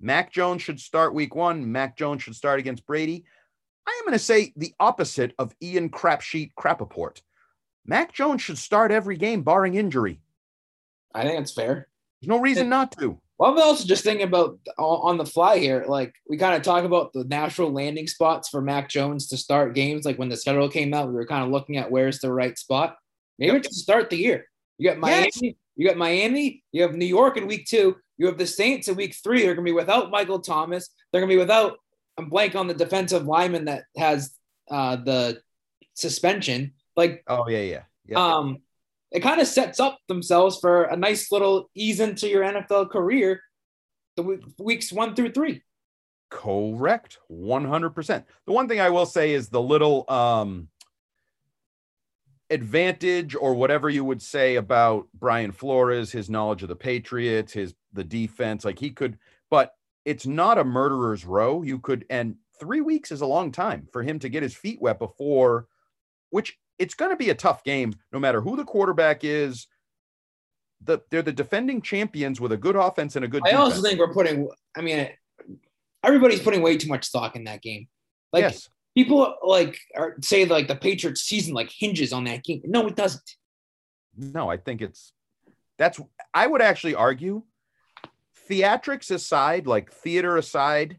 [0.00, 1.70] Mac Jones should start week one.
[1.70, 3.24] Mac Jones should start against Brady.
[3.86, 7.20] I am going to say the opposite of Ian Crapsheet Crapaport.
[7.86, 10.20] Mac Jones should start every game barring injury.
[11.14, 11.88] I think it's fair.
[12.20, 13.20] There's no reason not to.
[13.38, 15.84] Well, I'm also just thinking about on the fly here.
[15.86, 19.74] Like we kind of talk about the natural landing spots for Mac Jones to start
[19.74, 20.04] games.
[20.04, 22.56] Like when the schedule came out, we were kind of looking at where's the right
[22.56, 22.96] spot.
[23.38, 24.46] Maybe to start the year.
[24.78, 25.30] You got Miami.
[25.42, 25.54] Yes.
[25.76, 26.62] You got Miami.
[26.72, 27.96] You have New York in week two.
[28.16, 29.42] You have the Saints in week three.
[29.42, 30.88] They're going to be without Michael Thomas.
[31.10, 31.78] They're going to be without.
[32.16, 34.34] I'm blank on the defensive lineman that has
[34.70, 35.40] uh, the
[35.94, 36.72] suspension.
[36.96, 38.36] Like Oh yeah, yeah, yeah.
[38.36, 38.58] um,
[39.10, 43.40] it kind of sets up themselves for a nice little ease into your NFL career,
[44.16, 45.62] the week, weeks one through three.
[46.30, 47.18] Correct.
[47.30, 48.24] 100%.
[48.46, 50.68] The one thing I will say is the little um
[52.50, 57.74] advantage or whatever you would say about Brian Flores, his knowledge of the Patriots, his
[57.92, 59.18] the defense, like he could
[59.50, 59.72] but
[60.04, 61.62] it's not a murderer's row.
[61.62, 64.80] You could and 3 weeks is a long time for him to get his feet
[64.80, 65.66] wet before
[66.34, 69.68] which it's going to be a tough game no matter who the quarterback is.
[70.82, 73.74] The, they're the defending champions with a good offense and a good I defense.
[73.76, 74.48] also think we're putting.
[74.76, 75.08] I mean,
[76.02, 77.86] everybody's putting way too much stock in that game.
[78.32, 78.68] Like yes.
[78.96, 82.62] people like are, say like the Patriots season like hinges on that game.
[82.64, 83.36] No, it doesn't.
[84.16, 85.12] No, I think it's
[85.78, 86.00] that's
[86.34, 87.44] I would actually argue
[88.48, 90.98] theatrics aside, like theater aside,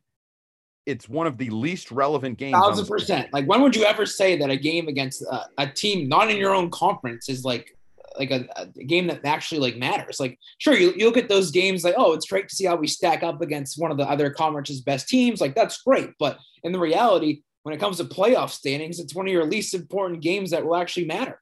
[0.86, 2.54] it's one of the least relevant games.
[2.54, 3.34] Thousand percent.
[3.34, 6.38] Like when would you ever say that a game against uh, a team not in
[6.38, 7.76] your own conference is like
[8.18, 10.20] like a, a game that actually like matters?
[10.20, 12.76] Like sure, you, you look at those games like oh, it's great to see how
[12.76, 15.42] we stack up against one of the other conference's best teams.
[15.42, 19.28] Like that's great, but in the reality, when it comes to playoff standings, it's one
[19.28, 21.42] of your least important games that will actually matter.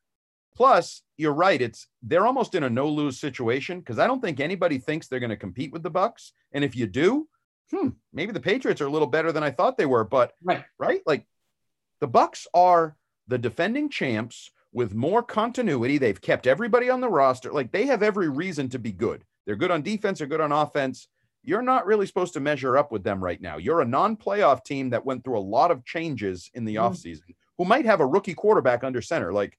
[0.56, 1.62] Plus, you're right.
[1.62, 5.20] It's they're almost in a no lose situation because I don't think anybody thinks they're
[5.20, 6.32] going to compete with the Bucs.
[6.52, 7.28] And if you do,
[7.72, 10.04] hmm, maybe the Patriots are a little better than I thought they were.
[10.04, 10.64] But Right.
[10.78, 11.26] right, like
[12.00, 12.96] the Bucs are
[13.28, 15.98] the defending champs with more continuity.
[15.98, 17.52] They've kept everybody on the roster.
[17.52, 19.24] Like they have every reason to be good.
[19.46, 20.20] They're good on defense.
[20.20, 21.08] They're good on offense.
[21.44, 23.58] You're not really supposed to measure up with them right now.
[23.58, 26.92] You're a non-playoff team that went through a lot of changes in the Mhm.
[26.92, 29.34] offseason, who might have a rookie quarterback under center.
[29.34, 29.58] Like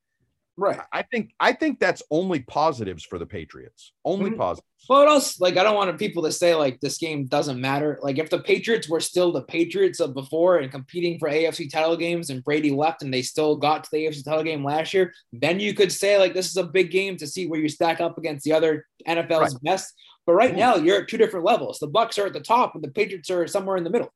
[0.56, 0.78] Right.
[0.92, 3.92] I think I think that's only positives for the Patriots.
[4.04, 4.36] Only Mhm.
[4.36, 4.68] positives.
[4.88, 5.40] Well, what else?
[5.40, 7.98] Like, I don't want people to say like this game doesn't matter.
[8.02, 11.96] Like, if the Patriots were still the Patriots of before and competing for AFC title
[11.96, 15.12] games, and Brady left and they still got to the AFC title game last year,
[15.32, 18.00] then you could say like this is a big game to see where you stack
[18.00, 19.92] up against the other NFL's best.
[20.26, 20.58] But right Mhm.
[20.58, 21.78] now, you're at two different levels.
[21.80, 24.12] The Bucs are at the top, and the Patriots are somewhere in the middle.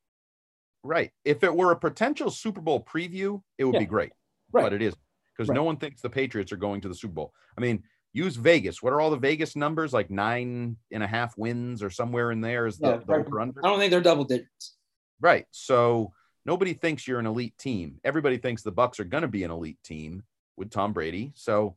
[0.85, 1.11] Right.
[1.25, 3.81] If it were a potential Super Bowl preview, it would Yeah.
[3.81, 4.13] be great.
[4.53, 4.63] Right.
[4.63, 4.95] But it is
[5.39, 5.55] because Right.
[5.55, 7.33] no one thinks the Patriots are going to the Super Bowl.
[7.57, 8.83] I mean, use Vegas.
[8.83, 9.93] What are all the Vegas numbers?
[9.93, 13.41] Like nine and a half wins or somewhere in there is the, Yeah, the over
[13.41, 13.65] under.
[13.65, 14.75] I don't think they're double digits.
[15.21, 15.47] Right.
[15.53, 16.13] So
[16.45, 18.01] nobody thinks you're an elite team.
[18.05, 20.25] Everybody thinks the Bucs are going to be an elite team.
[20.57, 21.31] with Tom Brady.
[21.37, 21.77] So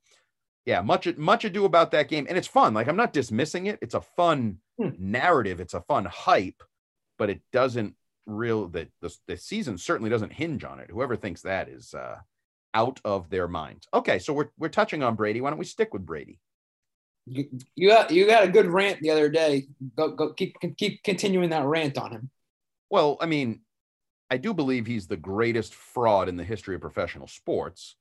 [0.65, 2.73] yeah, much much ado about that game, and it's fun.
[2.73, 3.77] Like I'm not dismissing it.
[3.81, 4.89] It's a fun Hmm.
[4.97, 5.59] narrative.
[5.59, 6.63] It's a fun hype,
[7.19, 7.95] but it doesn't
[8.25, 10.89] real the, the the season certainly doesn't hinge on it.
[10.89, 12.17] Whoever thinks that is uh,
[12.73, 13.87] out of their minds.
[13.93, 15.41] Okay, so we're we're touching on Brady.
[15.41, 16.39] Why don't we stick with Brady?
[17.25, 19.67] You, you got you got a good rant the other day.
[19.95, 22.29] Go go keep keep continuing that rant on him.
[22.89, 23.61] Well, I mean,
[24.29, 27.95] I do believe he's the greatest fraud in the history of professional sports.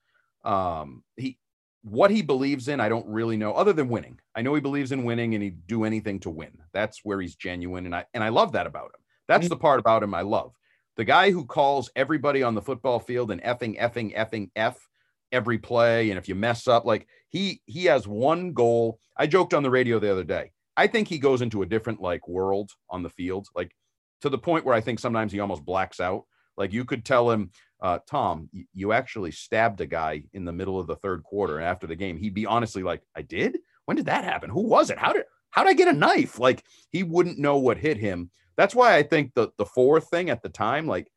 [0.45, 1.39] Um, he
[1.83, 4.21] what he believes in, I don't really know, other than winning.
[4.35, 6.59] I know he believes in winning and he'd do anything to win.
[6.73, 9.01] That's where he's genuine, and I and I love that about him.
[9.29, 10.55] That's the part about him I love.
[11.01, 14.87] The guy who calls everybody on the football field and effing, effing, effing, F
[15.33, 16.11] every play.
[16.11, 19.01] And if you mess up, like he he has one goal.
[19.17, 20.53] I joked on the radio the other day.
[20.77, 23.75] I think he goes into a different like world on the field, like
[24.21, 26.25] to the point where I think sometimes he almost blacks out.
[26.59, 30.53] Like you could tell him, uh, Tom, y- you actually stabbed a guy in the
[30.53, 31.57] middle of the third quarter.
[31.57, 33.57] And after the game, he'd be honestly like, I did?
[33.87, 34.51] When did that happen?
[34.51, 34.99] Who was it?
[34.99, 36.39] How did how did I get a knife?
[36.39, 38.31] Like he wouldn't know what hit him.
[38.61, 41.11] That's why I think the the fourth thing at the time, like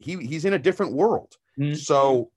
[0.00, 1.38] he he's in a different world.
[1.58, 1.74] Mhm.
[1.74, 2.30] So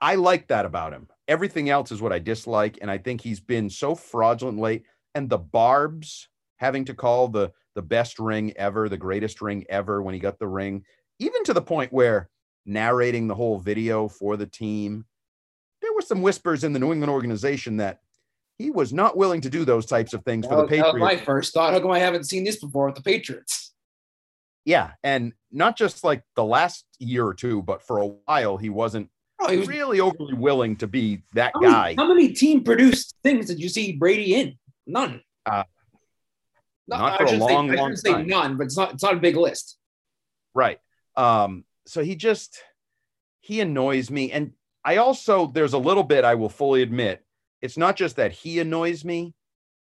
[0.00, 1.08] I like that about him.
[1.28, 4.84] Everything else is what I dislike, and I think he's been so fraudulent late.
[5.14, 10.02] And the barbs having to call the the best ring ever, the greatest ring ever
[10.02, 10.84] when he got the ring,
[11.18, 12.30] even to the point where
[12.66, 15.06] narrating the whole video for the team,
[15.82, 18.02] there were some whispers in the New England organization that
[18.58, 20.76] he was not willing to do those types of things for That the was, that
[20.78, 21.20] was Patriots.
[21.20, 21.72] my first thought.
[21.72, 23.72] How come I haven't seen this before with the Patriots?
[24.64, 28.70] Yeah, and not just like the last year or two, but for a while he
[28.70, 31.94] wasn't Oh, he was really overly willing to be that how many, guy.
[31.98, 34.54] how many team produced things did you see Brady in?
[34.86, 35.20] None.
[35.44, 35.64] Uh,
[36.86, 38.26] No, not for a shouldn't say- long, I long shouldn't say time.
[38.28, 38.94] none, but it's not.
[38.94, 39.76] It's not a big list.
[40.54, 40.78] Right.
[41.16, 42.58] Um, so he just
[43.40, 44.30] he annoys me.
[44.30, 44.52] And
[44.84, 47.22] I also there's a little bit I will fully admit,
[47.64, 49.32] it's not just that he annoys me,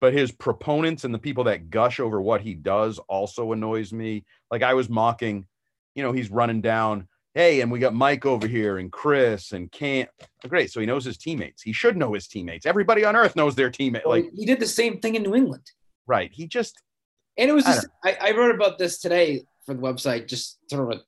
[0.02, 4.26] but his proponents and the people that gush over what he does also annoys me.
[4.50, 5.46] Like I was mocking,
[5.94, 9.72] you know, he's running down, hey, and we got Mike over here and Chris and
[9.72, 10.08] Cam.
[10.48, 10.72] Great.
[10.72, 11.62] So he knows his teammates.
[11.62, 12.66] He should know his teammates.
[12.66, 14.04] Everybody on earth knows their teammate.
[14.04, 15.70] Well, Like, he did the same thing in New England,
[16.08, 16.32] right.
[16.34, 16.82] He just
[17.38, 17.88] and it was I just.
[18.04, 21.04] I, I wrote about this today for the website, just sort of a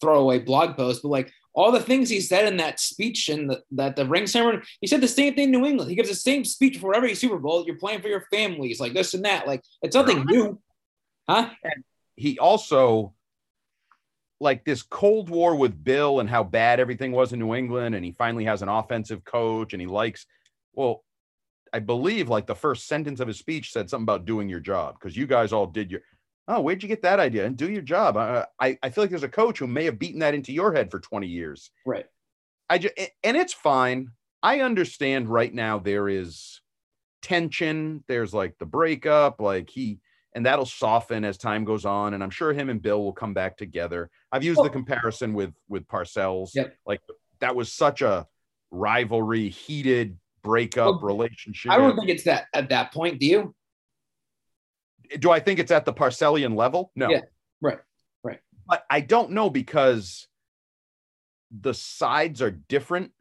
[0.00, 3.62] throwaway blog post, but like all the things he said in that speech and the,
[3.72, 5.90] that the ring ceremony, he said the same thing in New England.
[5.90, 7.64] He gives the same speech for every Super Bowl.
[7.66, 9.46] You're playing for your families, like this and that.
[9.46, 10.58] Like it's nothing new,
[11.28, 11.50] huh?
[12.16, 13.14] he also
[14.40, 18.04] like this cold war with bill and how bad everything was in new england and
[18.04, 20.26] he finally has an offensive coach and he likes
[20.74, 21.02] well
[21.72, 24.96] i believe like the first sentence of his speech said something about doing your job
[24.98, 26.00] because you guys all did your
[26.48, 29.22] oh where'd you get that idea and do your job I, I feel like there's
[29.22, 32.06] a coach who may have beaten that into your head for 20 years Right.
[32.68, 34.10] i just and it's fine
[34.42, 36.60] i understand right now there is
[37.22, 40.00] tension there's like the breakup like he
[40.34, 43.34] and that'll soften as time goes on and i'm sure him and bill will come
[43.34, 46.74] back together i've used the comparison with with parcells Yep.
[46.86, 47.00] like
[47.40, 48.26] that was such a
[48.70, 53.18] rivalry heated breakup Well, relationship I don't think it's that at that point.
[53.20, 53.54] Do you?
[55.18, 56.92] Do i think it's at the parcellian level?
[56.94, 57.10] No.
[57.10, 57.22] Yeah,
[57.60, 57.78] right,
[58.22, 58.40] right.
[58.66, 60.28] but i don't know because
[61.50, 63.12] the sides are different.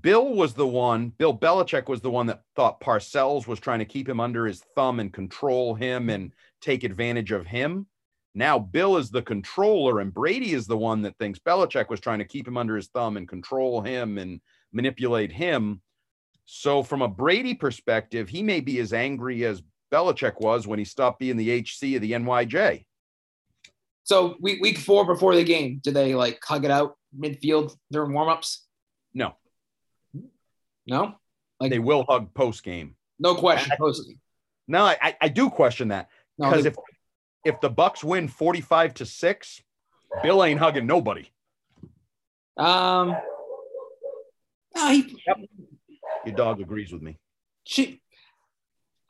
[0.00, 3.84] Bill was the one bill belichick was the one that thought parcells was trying to
[3.84, 7.86] keep him under his thumb and control him and take advantage of him.
[8.34, 12.20] Now bill is the controller and brady is the one that thinks belichick was trying
[12.20, 14.40] to keep him under his thumb and control him and
[14.72, 15.82] manipulate him.
[16.46, 19.62] So from a brady perspective he may be as angry as
[19.94, 22.84] belichick was when he stopped being the hc of the nyj
[24.02, 28.12] So week week four before the game, do they like hug it out midfield during
[28.12, 28.58] warmups?
[29.14, 29.36] no
[30.86, 31.14] No,
[31.60, 32.96] like they will hug post game.
[33.18, 33.70] no question.
[34.66, 36.76] No, I, I- do question that because they- if
[37.44, 39.62] if the Bucs win forty five to six,
[40.22, 41.26] Bill ain't hugging nobody.
[42.56, 43.14] um,
[44.76, 45.16] no, he,
[46.26, 47.18] Your dog agrees with me.
[47.64, 48.00] she,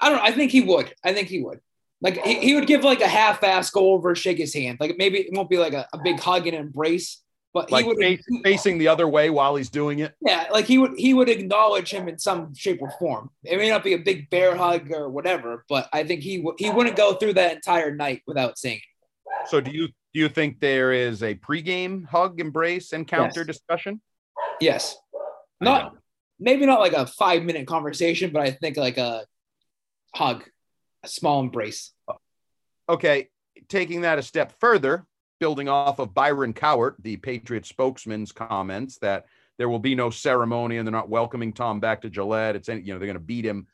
[0.00, 0.18] I don't.
[0.18, 0.24] know.
[0.24, 0.92] I think he would.
[1.04, 1.60] I think he would.
[2.00, 4.78] Like he, he would give like a half-ass go over, shake his hand.
[4.80, 7.22] Like maybe it won't be like a, a big hug and embrace,
[7.54, 7.98] but Like he would.
[7.98, 10.12] face, facing the other way while he's doing it.
[10.20, 13.30] Yeah, like he would he would acknowledge him in some shape or form.
[13.44, 16.56] It may not be a big bear hug or whatever, but I think he would
[16.58, 19.48] he wouldn't go through that entire night without saying it.
[19.48, 23.46] So do you do you think there is a pregame hug, embrace, encounter Yes.
[23.46, 24.00] discussion?
[24.60, 24.96] Yes.
[25.60, 25.94] Not
[26.38, 29.24] maybe not like a five minute conversation, but I think like a
[30.14, 30.44] hug,
[31.02, 31.92] a small embrace.
[32.88, 33.28] Okay,
[33.68, 35.06] taking that a step further,
[35.40, 39.26] building off of Byron Cowart, the Patriot spokesman's comments that
[39.58, 42.56] there will be no ceremony and they're not welcoming Tom back to Gillette.
[42.56, 43.66] It's, you know, they're going to beat him.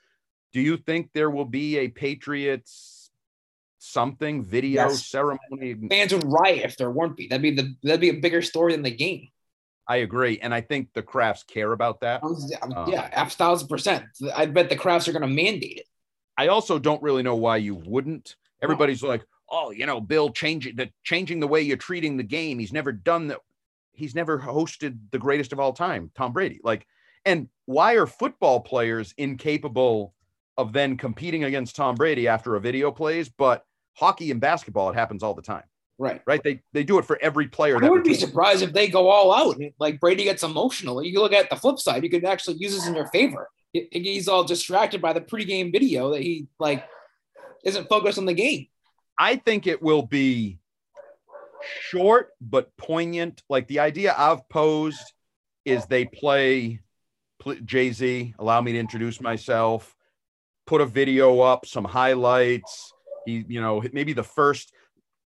[0.53, 3.11] Do you think there will be a Patriots
[3.79, 5.07] something video Yes.
[5.07, 5.75] ceremony?
[5.89, 7.29] Fans would riot if there weren't be.
[7.29, 9.29] That'd be the that'd be a bigger story than the game.
[9.89, 10.39] I agree.
[10.41, 12.23] And I think the Krafts care about that.
[12.23, 12.37] Um,
[12.89, 14.05] yeah, a thousand percent.
[14.35, 15.87] I bet the Krafts are going to mandate it.
[16.41, 18.37] I also don't really know why you wouldn't.
[18.63, 22.59] Everybody's like, oh, you know, Bill changing the changing the way you're treating the game.
[22.59, 23.41] He's never done that.
[23.93, 26.59] He's never hosted the greatest of all time, Tom Brady.
[26.65, 26.87] Like,
[27.27, 30.15] and why are football players incapable
[30.57, 33.29] of then competing against Tom Brady after a video plays?
[33.29, 35.65] But hockey and basketball, it happens all the time,
[35.99, 36.23] Right.
[36.27, 36.43] right?
[36.43, 37.77] They they do it for every player.
[37.77, 39.59] I that wouldn't be surprised if they go all out.
[39.59, 41.03] and, Like Brady gets emotional.
[41.05, 42.03] You look at the flip side.
[42.03, 43.51] You could actually use this in your favor.
[43.73, 46.85] He- He's all distracted by the pregame video that he like
[47.65, 48.67] isn't focused on the game.
[49.19, 50.59] I think it will be
[51.83, 53.43] short but poignant.
[53.49, 55.13] Like the idea I've posed
[55.65, 56.81] is they play
[57.65, 59.95] Jay Z, allow me to introduce myself,
[60.67, 62.93] put a video up, some highlights.
[63.27, 64.73] He, you know, maybe the first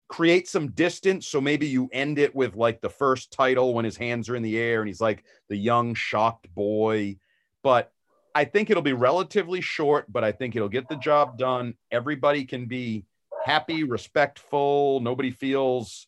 [0.09, 1.27] create some distance.
[1.27, 4.43] So maybe you end it with like the first title when his hands are in
[4.43, 7.17] the air and he's like the young, shocked boy.
[7.63, 7.93] But
[8.35, 11.75] I think it'll be relatively short, but I think it'll get the job done.
[11.91, 13.05] Everybody can be
[13.45, 15.01] happy, respectful.
[15.01, 16.07] Nobody feels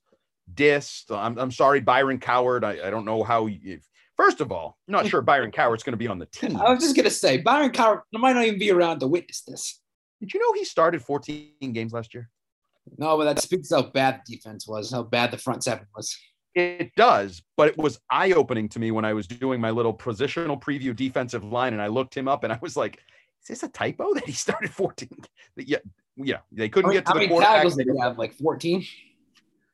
[0.53, 1.15] dissed.
[1.17, 2.65] I'm, I'm sorry, Byron Cowart.
[2.65, 3.47] I, I don't know how.
[3.47, 3.81] You,
[4.17, 6.57] first of all, I'm not sure Byron Cowart's going to be on the team.
[6.57, 9.81] I was just gonna say Byron Cowart might not even be around to witness this.
[10.21, 12.31] Did you know he started 14 games last year?
[12.99, 16.17] No, but that speaks how bad the defense was, how bad the front seven was.
[16.55, 19.93] It does, but it was eye opening to me when I was doing my little
[19.93, 22.99] positional preview defensive line and I looked him up and I was like,
[23.43, 25.09] is this a typo that he started 14?
[25.57, 25.79] Yeah,
[26.17, 27.57] yeah, they couldn't get to how the many quarterback.
[27.57, 28.19] tackles did he have?
[28.19, 28.85] Like 14?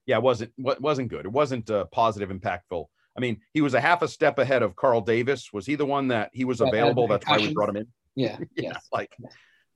[0.07, 1.27] yeah, it wasn't what wasn't good.
[1.27, 2.87] It wasn't uh, positive, impactful.
[3.17, 5.53] I mean, he was a half a step ahead of Carl Davis.
[5.53, 7.07] Was he the one that he was available?
[7.07, 7.87] That's why we brought him in.
[8.17, 8.39] Yeah.
[8.57, 8.89] Yeah, Yes.
[8.93, 9.15] like,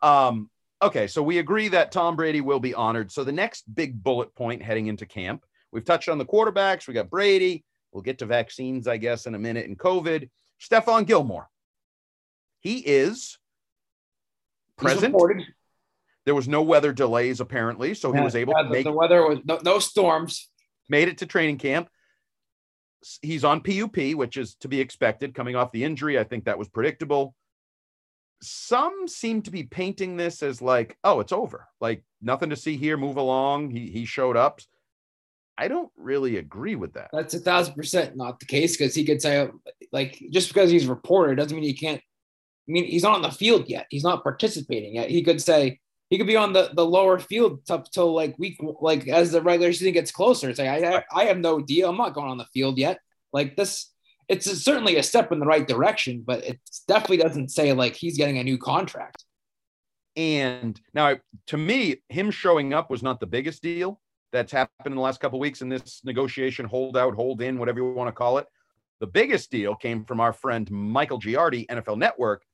[0.02, 0.48] um,
[0.82, 3.12] okay, so we agree that Tom Brady will be honored.
[3.12, 6.88] So the next big bullet point heading into camp, we've touched on the quarterbacks.
[6.88, 7.64] We got Brady.
[7.92, 9.66] We'll get to vaccines, I guess, in a minute.
[9.66, 10.30] And COVID.
[10.62, 11.50] Stephon Gilmore.
[12.60, 13.38] He is
[14.78, 15.14] present.
[16.24, 18.92] There was no weather delays apparently, so he Yeah, was able yeah, to make the
[18.92, 20.48] weather was no, no storms.
[20.88, 21.88] made it to training camp.
[23.20, 26.18] He's on PUP, which is to be expected coming off the injury.
[26.18, 27.34] I think that was predictable.
[28.40, 31.68] Some seem to be painting this as like, oh, it's over.
[31.80, 33.70] Like nothing to see here, move along.
[33.70, 34.60] He he showed up.
[35.56, 37.10] I don't really agree with that.
[37.12, 39.48] That's a thousand percent not the case because he could say, uh,
[39.92, 42.00] like, just because he's reported doesn't mean he can't.
[42.00, 43.86] I mean, he's not on the field yet.
[43.90, 45.10] He's not participating yet.
[45.10, 48.58] He could say he could be on the, the lower field up till like week,
[48.80, 50.54] like as the regular season gets closer.
[50.54, 51.88] Say, I, I I have no idea.
[51.88, 52.98] I'm not going on the field yet.
[53.32, 53.92] Like this,
[54.28, 57.94] it's a- certainly a step in the right direction, but it definitely doesn't say like
[57.94, 59.24] he's getting a new contract.
[60.16, 61.16] And now,
[61.48, 64.00] to me, him showing up was not the biggest deal
[64.34, 67.56] that's happened in the last couple of weeks in this negotiation, hold out, hold in,
[67.56, 68.46] whatever you want to call it.
[68.98, 72.44] The biggest deal came from our friend Michael Giardi, NFL Network,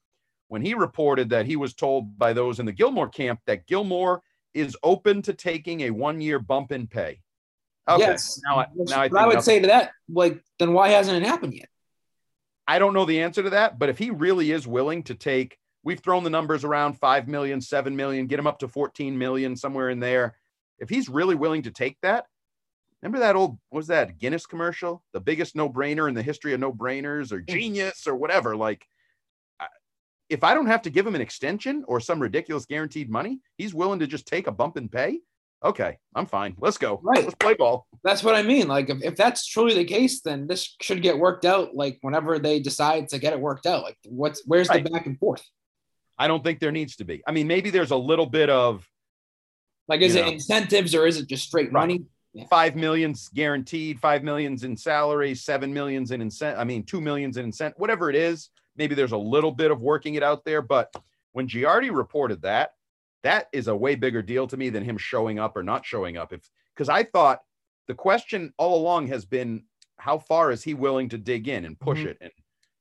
[0.49, 4.23] when he reported that he was told by those in the Gilmore camp that Gilmore
[4.53, 7.23] is open to taking a one-year bump in pay.
[7.88, 8.38] Okay, Yes.
[8.45, 11.16] now I, now I, think I would nothing- say to that, like, then why hasn't
[11.23, 11.69] it happened yet?
[12.69, 15.57] I don't know the answer to that, but if he really is willing to take,
[15.83, 19.57] we've thrown the numbers around 5 million, 7 million, get him up to 14 million,
[19.57, 20.37] somewhere in there.
[20.81, 22.27] If he's really willing to take that,
[23.03, 25.03] remember that old, what was that Guinness commercial?
[25.12, 27.49] The biggest no brainer in the history of no brainers or mm.
[27.49, 28.57] genius or whatever.
[28.57, 28.87] Like,
[30.29, 33.75] if I don't have to give him an extension or some ridiculous guaranteed money, he's
[33.75, 35.21] willing to just take a bump in pay.
[35.62, 36.55] Okay, I'm fine.
[36.59, 37.01] Let's go.
[37.03, 37.23] Right.
[37.23, 37.87] Let's play ball.
[38.03, 38.66] That's what I mean.
[38.66, 41.75] Like, if, if that's truly the case, then this should get worked out.
[41.75, 44.83] Like, whenever they decide to get it worked out, like, what's where's Right.
[44.83, 45.45] the back and forth?
[46.16, 47.23] I don't think there needs to be.
[47.27, 48.87] I mean, maybe there's a little bit of
[49.90, 50.33] Like, is You it know.
[50.33, 51.83] incentives or is it just straight Right.
[51.88, 52.05] money?
[52.48, 56.57] five millions guaranteed, five millions in salary, seven millions in incent.
[56.57, 58.50] I mean, two millions in incent, whatever it is.
[58.76, 60.62] Maybe there's a little bit of working it out there.
[60.62, 60.94] But
[61.33, 62.75] when Giardi reported that,
[63.25, 66.17] that is a way bigger deal to me than him showing up or not showing
[66.17, 66.33] up.
[66.33, 67.40] If because I thought
[67.88, 69.65] the question all along has been
[69.98, 72.06] how far is he willing to dig in and push Mhm.
[72.10, 72.19] it?
[72.21, 72.31] And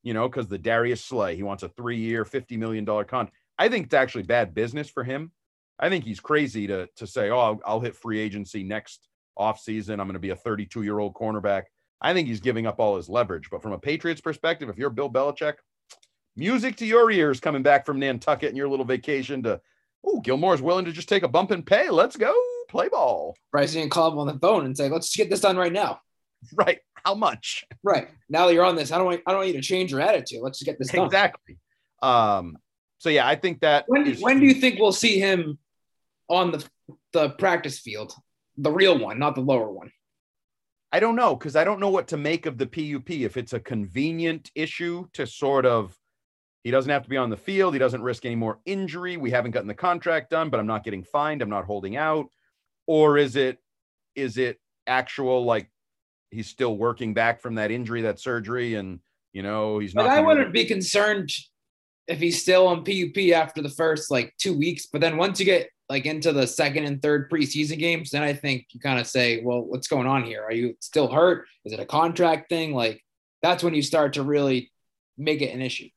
[0.04, 3.32] you know, because the Darius Slay, he wants a three-year, $50 million con.
[3.58, 5.32] I think it's actually bad business for him.
[5.80, 9.08] I think he's crazy to to say, oh, I'll, I'll hit free agency next
[9.38, 9.92] offseason.
[9.92, 11.64] I'm going to be a 32 year old cornerback.
[12.02, 13.50] I think he's giving up all his leverage.
[13.50, 15.56] But from a Patriots perspective, if you're Bill Belichick,
[16.36, 19.60] music to your ears coming back from Nantucket and your little vacation to,
[20.06, 21.90] oh, Gilmore's willing to just take a bump and pay.
[21.90, 22.34] Let's go
[22.70, 23.36] play ball.
[23.52, 26.00] Bryce didn't call him on the phone and say, let's get this done right now.
[26.54, 26.80] Right.
[27.06, 27.66] how much?
[27.84, 28.08] Right.
[28.30, 30.00] Now that you're on this, I don't want I don't want you to change your
[30.00, 30.40] attitude.
[30.42, 31.04] Let's just get this done.
[31.06, 31.58] Exactly.
[32.02, 32.58] Um,
[32.98, 35.58] so yeah, I think that When is- when do you think we'll see him
[36.30, 36.66] on the
[37.14, 38.14] the practice field?
[38.58, 39.92] The real one, not the lower one.
[40.92, 43.12] I don't know because I don't know what to make of the PUP.
[43.12, 45.96] If it's a convenient issue to sort of,
[46.64, 47.74] he doesn't have to be on the field.
[47.74, 49.18] He doesn't risk any more injury.
[49.18, 51.42] We haven't gotten the contract done, but I'm not getting fined.
[51.42, 52.28] I'm not holding out.
[52.88, 53.60] Or is it,
[54.16, 55.70] is it actual like
[56.32, 59.00] he's still working back from that injury, that surgery, and
[59.32, 60.08] you know he's not.
[60.08, 61.32] Like I wouldn't be concerned
[62.08, 65.46] if he's still on PUP after the first like two weeks, but then once you
[65.46, 69.08] get like into the second and third preseason games, then I think you kind of
[69.08, 70.44] say, well, what's going on here?
[70.44, 71.48] Are you still hurt?
[71.66, 72.74] Is it a contract thing?
[72.74, 73.04] Like
[73.42, 74.72] that's when you start to really
[75.18, 75.90] make it an issue.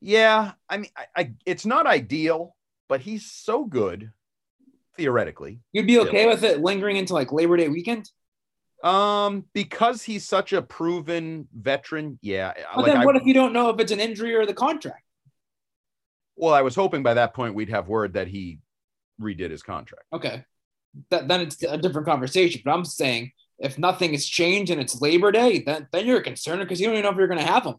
[0.00, 2.54] Yeah, I mean, I, I it's not ideal,
[2.88, 4.10] but he's so good
[4.96, 5.60] theoretically.
[5.72, 8.10] You'd be okay with it lingering into like Labor Day weekend?
[8.82, 12.18] Um, because he's such a proven veteran.
[12.20, 12.52] Yeah.
[12.74, 14.52] But like then I- what if you don't know if it's an injury or the
[14.52, 15.00] contract?
[16.36, 18.58] well, I was hoping by that point we'd have word that he
[19.20, 20.04] redid his contract.
[20.12, 20.44] Okay.
[21.10, 22.62] That, then it's a different conversation.
[22.64, 26.22] But I'm saying if nothing has changed and it's Labor Day, then, then you're a
[26.22, 27.76] concerned because you don't even know if you're going to have them.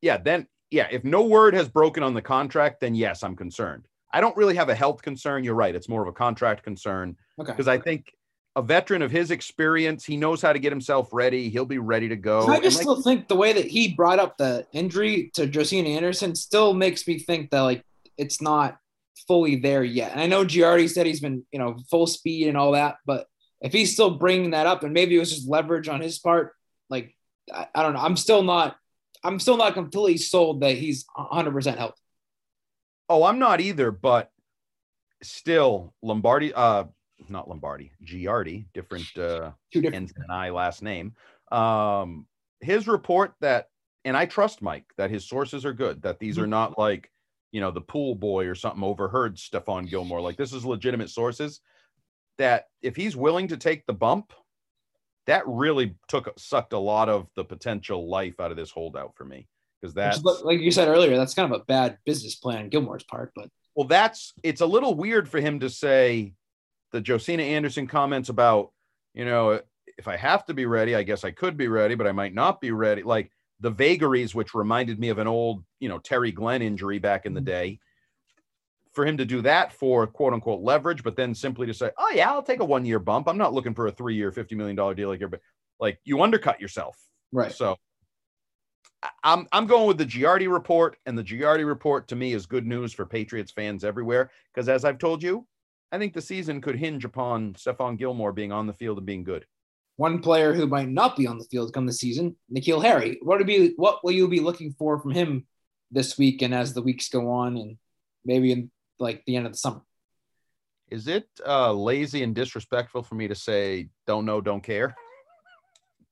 [0.00, 3.86] Yeah, then yeah, if no word has broken on the contract, then yes, I'm concerned.
[4.12, 5.44] I don't really have a health concern.
[5.44, 5.74] You're right.
[5.74, 7.50] It's more of a contract concern Okay.
[7.50, 8.12] because I think
[8.56, 11.48] a veteran of his experience, he knows how to get himself ready.
[11.48, 12.46] He'll be ready to go.
[12.46, 15.88] I just like- still think the way that he brought up the injury to Josina
[15.88, 17.84] Anderson still makes me think that like
[18.16, 18.78] it's not
[19.26, 20.12] fully there yet.
[20.12, 23.26] And I know Giardi said he's been, you know, full speed and all that, but
[23.60, 26.52] if he's still bringing that up and maybe it was just leverage on his part,
[26.90, 27.14] like
[27.52, 28.00] I, I don't know.
[28.00, 28.76] I'm still not
[29.22, 31.94] I'm still not completely sold that he's 100% healthy.
[33.08, 34.30] Oh, I'm not either, but
[35.22, 36.84] still Lombardi, uh,
[37.28, 41.14] not Lombardi, Giardi, different uh Two different ends in an I last name.
[41.50, 42.26] Um,
[42.60, 43.68] his report that,
[44.04, 46.44] and I trust Mike that his sources are good, that these Mm-hmm.
[46.44, 47.10] are not like,
[47.54, 50.20] you know, the pool boy or something overheard Stephon Gilmore.
[50.20, 51.60] Like this is legitimate sources.
[52.36, 54.32] That if he's willing to take the bump,
[55.26, 59.24] that really took sucked a lot of the potential life out of this holdout for
[59.24, 59.46] me.
[59.80, 63.04] Because that's like you said earlier, that's kind of a bad business plan on Gilmore's
[63.04, 66.34] part, but well, that's it's a little weird for him to say
[66.90, 68.72] the Josina Anderson comments about,
[69.14, 69.60] you know,
[69.96, 72.34] if I have to be ready, I guess I could be ready, but I might
[72.34, 73.04] not be ready.
[73.04, 73.30] Like
[73.64, 77.32] the vagaries, which reminded me of an old, you know, Terry Glenn injury back in
[77.32, 77.46] the mm-hmm.
[77.46, 77.80] day.
[78.92, 82.12] For him to do that for quote unquote leverage, but then simply to say, oh,
[82.14, 83.26] yeah, I'll take a one year bump.
[83.26, 85.40] I'm not looking for a three year, $50 million deal like you're, but
[85.80, 86.96] like you undercut yourself.
[87.32, 87.50] right.
[87.50, 87.76] So
[89.24, 92.66] I'm I'm going with the Giardi report, and the Giardi report to me is good
[92.66, 94.30] news for Patriots fans everywhere.
[94.52, 95.46] Because as I've told you,
[95.90, 99.24] I think the season could hinge upon Stephon Gilmore being on the field and being
[99.24, 99.46] good.
[99.96, 103.18] One player who might not be on the field come the season, N'Keal Harry.
[103.22, 105.46] What would be what will you be looking for from him
[105.90, 107.78] this week and as the weeks go on and
[108.24, 109.82] maybe in like the end of the summer?
[110.90, 114.96] Is it uh, lazy and disrespectful for me to say don't know, don't care?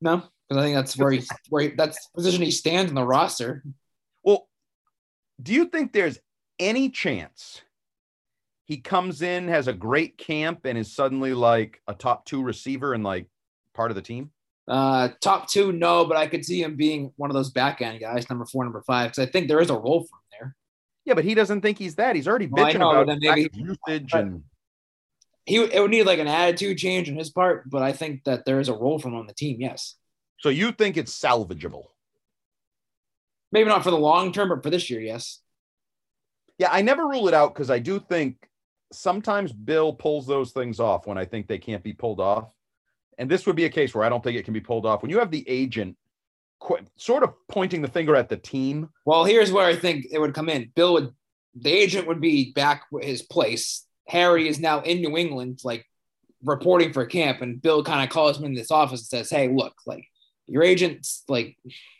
[0.00, 2.94] No, because I think that's where he where he, that's the position he stands in
[2.94, 3.64] the roster.
[4.22, 4.48] Well,
[5.42, 6.18] do you think there's
[6.58, 7.62] any chance
[8.64, 12.94] he comes in, has a great camp, and is suddenly like a top two receiver
[12.94, 13.26] and like
[13.74, 14.30] part of the team?
[14.68, 18.00] Uh, top two, no, but I could see him being one of those back end
[18.00, 20.56] guys, number four, number five, because I think there is a role for him there.
[21.04, 22.14] Yeah, but he doesn't think he's that.
[22.14, 24.44] He's already Well, I bitching know, about maybe- usage and
[25.46, 28.44] He it would need like an attitude change on his part, but I think that
[28.44, 29.60] there is a role for him on the team.
[29.60, 29.96] Yes,
[30.38, 31.86] so you think it's salvageable.
[33.50, 35.40] maybe not for the long term, but for this year, yes.
[36.58, 38.48] Yeah, I never rule it out because I do think
[38.92, 42.52] sometimes Bill pulls those things off when I think they can't be pulled off.
[43.18, 45.02] And this would be a case where I don't think it can be pulled off.
[45.02, 45.96] When you have the agent
[46.60, 50.18] qu- sort of pointing the finger at the team, Well, here's where I think it
[50.18, 50.72] would come in.
[50.74, 51.10] Bill would,
[51.54, 53.86] the agent would be back his place.
[54.08, 55.86] Harry is now in New England, like
[56.42, 59.48] reporting for camp, and Bill kind of calls him in this office and says, "Hey,
[59.48, 60.06] look, like
[60.46, 61.56] your agent's like,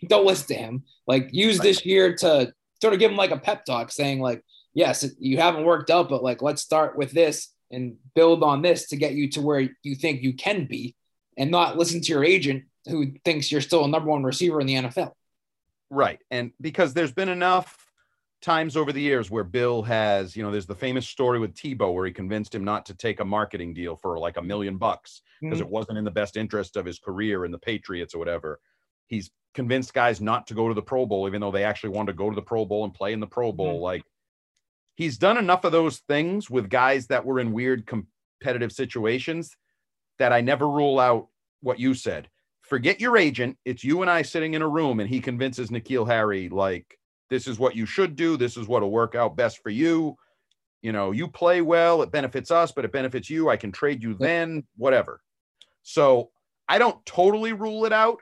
[0.06, 0.84] don't listen to him.
[1.06, 4.44] Like, use this year to sort of give him like a pep talk, saying like,
[4.74, 8.88] yes, you haven't worked out, but like, let's start with this and build on this
[8.88, 10.94] to get you to where you think you can be,
[11.36, 14.66] and not listen to your agent who thinks you're still a number one receiver in
[14.66, 15.12] the NFL."
[15.90, 16.18] right?
[16.30, 17.76] And because there's been enough
[18.40, 21.92] times over the years where Bill has, you know, there's the famous story with Tebow
[21.94, 25.20] where he convinced him not to take a marketing deal for like a million bucks
[25.40, 25.62] because Mhm.
[25.62, 28.58] it wasn't in the best interest of his career in the Patriots or whatever.
[29.06, 32.06] He's convinced guys not to go to the Pro Bowl, even though they actually want
[32.06, 33.80] to go to the Pro Bowl and play in the Pro Bowl.
[33.80, 34.02] Like
[34.96, 39.56] he's done enough of those things with guys that were in weird competitive situations
[40.22, 41.26] that I never rule out
[41.62, 42.28] what you said.
[42.62, 43.58] forget your agent.
[43.64, 46.96] It's you and I sitting in a room, and he convinces N'Keal Harry, like,
[47.28, 48.36] this is what you should do.
[48.36, 50.16] This is what'll work out best for you.
[50.80, 53.50] You know, you play well, it benefits us, but it benefits you.
[53.50, 55.20] I can trade you then, whatever.
[55.82, 56.30] So
[56.68, 58.20] I don't totally rule it out,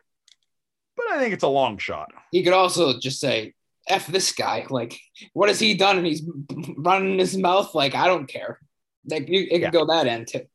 [0.97, 2.11] but I think it's a long shot.
[2.33, 3.53] He could also just say,
[3.89, 4.67] F this guy.
[4.71, 4.99] Like,
[5.35, 5.99] what has he done?
[5.99, 6.23] And he's
[6.79, 7.75] running his mouth.
[7.75, 8.59] Like, I don't care.
[9.07, 9.71] Like, you, it could Yeah.
[9.71, 10.47] go that end too.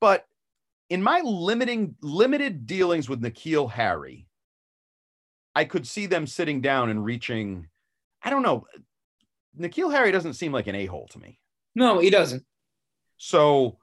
[0.00, 0.24] But
[0.94, 4.28] in my limiting limited dealings with N'Keal Harry,
[5.52, 7.66] I could see them sitting down and reaching.
[8.22, 8.68] I don't know.
[9.58, 11.40] N'Keal Harry doesn't seem like an a-hole to me.
[11.74, 12.44] No, he doesn't.
[13.16, 13.78] So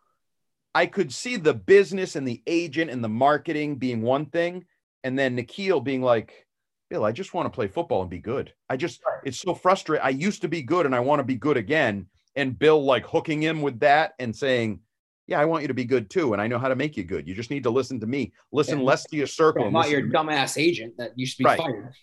[0.73, 4.63] I could see the business and the agent and the marketing being one thing,
[5.03, 6.47] and then N'Keal being like,
[6.89, 8.53] Bill, I just want to play football and be good.
[8.69, 10.05] I just, it's so frustrating.
[10.05, 12.05] I used to be good and I want to be good again.
[12.37, 14.79] And Bill like hooking him with that and saying,
[15.27, 16.33] Yeah, I want you to be good too.
[16.33, 17.27] And I know how to make you good.
[17.27, 18.33] You just need to listen to me.
[18.51, 18.85] Listen Yeah.
[18.85, 19.63] less to your circle.
[19.65, 21.57] And not your dumbass agent that used to be Right.
[21.57, 21.93] fired.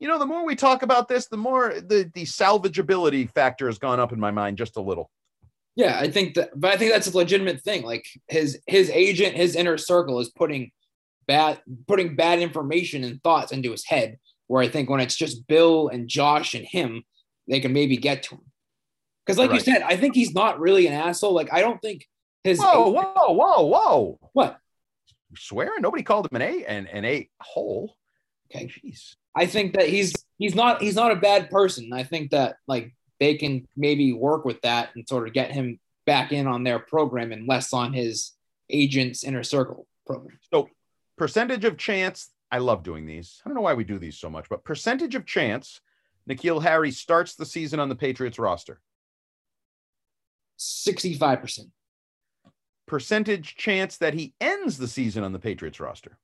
[0.00, 3.78] You know, the more we talk about this, the more the, the salvageability factor has
[3.78, 5.10] gone up in my mind just a little.
[5.76, 7.82] Yeah, I think that, but I think that's a legitimate thing.
[7.84, 10.70] Like his his agent, his inner circle is putting
[11.28, 14.18] bad putting bad information and thoughts into his head.
[14.48, 17.04] Where I think when it's just Bill and Josh and him,
[17.48, 18.42] they can maybe get to him.
[19.24, 19.64] Because, like Right.
[19.66, 21.32] you said, I think he's not really an asshole.
[21.32, 22.06] Like I don't think
[22.44, 24.18] his Whoa, whoa, whoa, whoa.
[24.32, 24.58] what
[25.30, 25.70] You swear?
[25.80, 27.96] Nobody called him an A and an A hole.
[28.54, 28.66] Okay.
[28.66, 29.16] Jeez.
[29.34, 31.92] I think that he's he's not he's not a bad person.
[31.92, 35.78] I think that like they can maybe work with that and sort of get him
[36.04, 38.32] back in on their program and less on his
[38.68, 40.38] agent's inner circle program.
[40.52, 40.68] So
[41.16, 42.30] percentage of chance.
[42.50, 43.40] I love doing these.
[43.44, 45.80] I don't know why we do these so much, but percentage of chance
[46.28, 48.80] N'Keal Harry starts the season on the Patriots roster.
[50.56, 51.68] Sixty-five percent.
[52.92, 56.18] Percentage chance that he ends the season on the Patriots roster.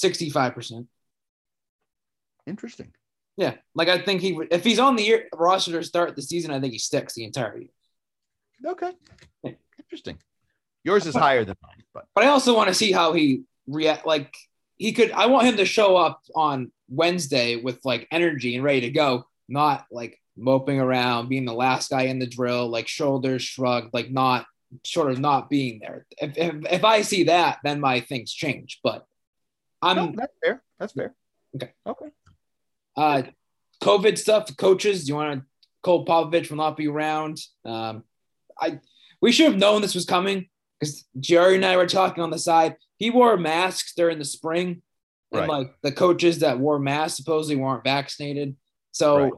[0.00, 0.86] 65%.
[2.46, 2.92] Interesting.
[3.36, 3.54] Yeah.
[3.74, 6.52] Like I think he would if he's on the year roster to start the season,
[6.52, 7.70] I think he sticks the entire year.
[8.64, 8.92] Okay.
[9.42, 9.50] Yeah.
[9.80, 10.18] Interesting.
[10.84, 14.06] Yours is higher than mine, but But I also want to see how he react
[14.06, 14.36] like
[14.76, 18.82] he could I want him to show up on Wednesday with like energy and ready
[18.82, 23.42] to go, not like moping around, being the last guy in the drill, like shoulders
[23.42, 24.46] shrugged, like not
[24.84, 26.06] sort of not being there.
[26.20, 28.80] If if, if I see that, then my things change.
[28.82, 29.06] But
[29.82, 30.62] I'm no, that's fair.
[30.78, 31.14] That's fair.
[31.54, 31.72] Okay.
[31.86, 32.06] Okay.
[32.96, 33.22] Uh,
[33.82, 35.04] COVID stuff, coaches.
[35.04, 35.46] Do You want to?
[35.82, 37.38] Cole Popovich will not be around.
[37.64, 38.04] Um,
[38.58, 38.80] I
[39.20, 40.48] we should have known this was coming
[40.80, 42.76] because Jerry and I were talking on the side.
[42.96, 44.82] He wore masks during the spring,
[45.32, 45.48] and Right.
[45.48, 48.56] like the coaches that wore masks supposedly weren't vaccinated.
[48.92, 49.32] So Right.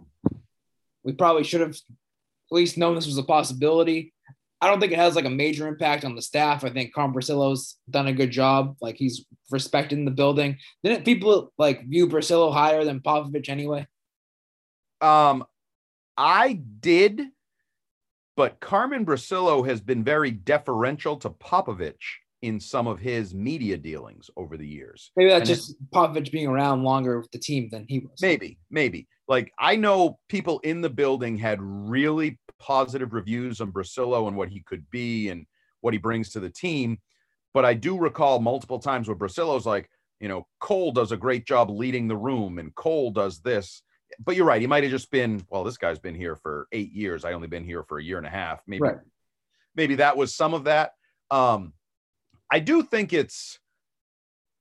[1.07, 4.13] We probably should have at least known this was a possibility.
[4.61, 6.65] I don't think it has like a major impact on the staff.
[6.65, 8.77] I think Carm Bricillo's done a good job.
[8.81, 10.59] Like he's respecting the building.
[10.83, 13.87] Didn't people like view Bricillo higher than Popovich anyway?
[15.01, 15.45] Um,
[16.17, 17.23] I did,
[18.37, 21.95] but Carmen Bricillo has been very deferential to Popovich
[22.43, 25.13] in some of his media dealings over the years.
[25.17, 28.21] Maybe that's And just Popovich being around longer with the team than he was.
[28.21, 29.07] Maybe, maybe.
[29.29, 34.49] Like I know people in the building had really positive reviews on Bricillo and what
[34.49, 35.47] he could be and
[35.81, 36.99] what he brings to the team.
[37.53, 41.47] But I do recall multiple times where Bricillo's like, you know, Cole does a great
[41.47, 43.83] job leading the room and Cole does this.
[44.25, 44.61] But you're right.
[44.61, 47.25] He might have just been, well, this guy's been here for eight years.
[47.25, 48.63] I only been here for a year and a half.
[48.67, 48.99] Maybe, Right.
[49.75, 50.93] maybe that was some of that.
[51.31, 51.73] Um,
[52.51, 53.59] I do think it's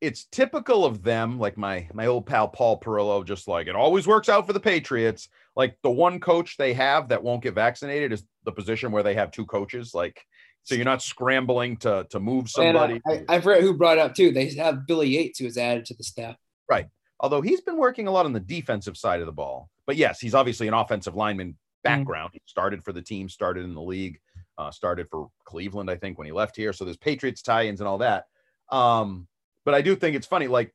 [0.05, 4.07] it's typical of them, like my my old pal Paul Perillo, just like it always
[4.07, 5.29] works out for the Patriots.
[5.55, 9.15] Like the one coach they have that won't get vaccinated is the position where they
[9.15, 9.93] have two coaches.
[9.93, 10.25] Like,
[10.63, 13.01] so you're not scrambling to to move And, uh, somebody.
[13.07, 14.31] I, I forget who brought it up too.
[14.31, 16.35] They have Billy Yates who was added to the staff.
[16.69, 16.87] Right.
[17.19, 19.69] Although he's been working a lot on the defensive side of the ball.
[19.87, 22.31] But yes, he's obviously an offensive lineman background.
[22.33, 24.19] He started for the team, started in the league,
[24.57, 26.73] uh, started for Cleveland, I think, when he left here.
[26.73, 28.25] So there's Patriots tie-ins and all that.
[28.71, 29.27] Um,
[29.65, 30.73] but I do think it's funny, like,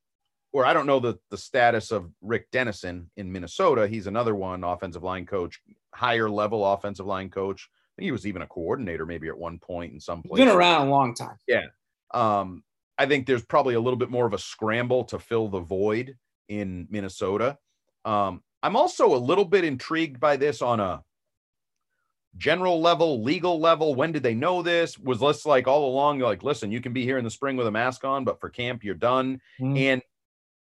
[0.52, 3.86] or I don't know the the status of Rick Dennison in Minnesota.
[3.86, 5.60] He's another one, offensive line coach,
[5.94, 7.68] higher level offensive line coach.
[7.72, 10.40] I think he was even a coordinator maybe at one point in some place.
[10.40, 11.36] been around a long time.
[11.46, 11.66] Yeah.
[12.12, 12.64] Um,
[12.98, 16.16] I think there's probably a little bit more of a scramble to fill the void
[16.48, 17.56] in Minnesota.
[18.04, 21.02] Um, I'm also a little bit intrigued by this on a
[22.36, 23.94] general level, legal level.
[23.94, 24.98] When did they know this?
[24.98, 27.66] Was this like all along, like, listen, you can be here in the spring with
[27.66, 29.40] a mask on, but for camp, you're done.
[29.60, 29.78] Mm.
[29.78, 30.02] And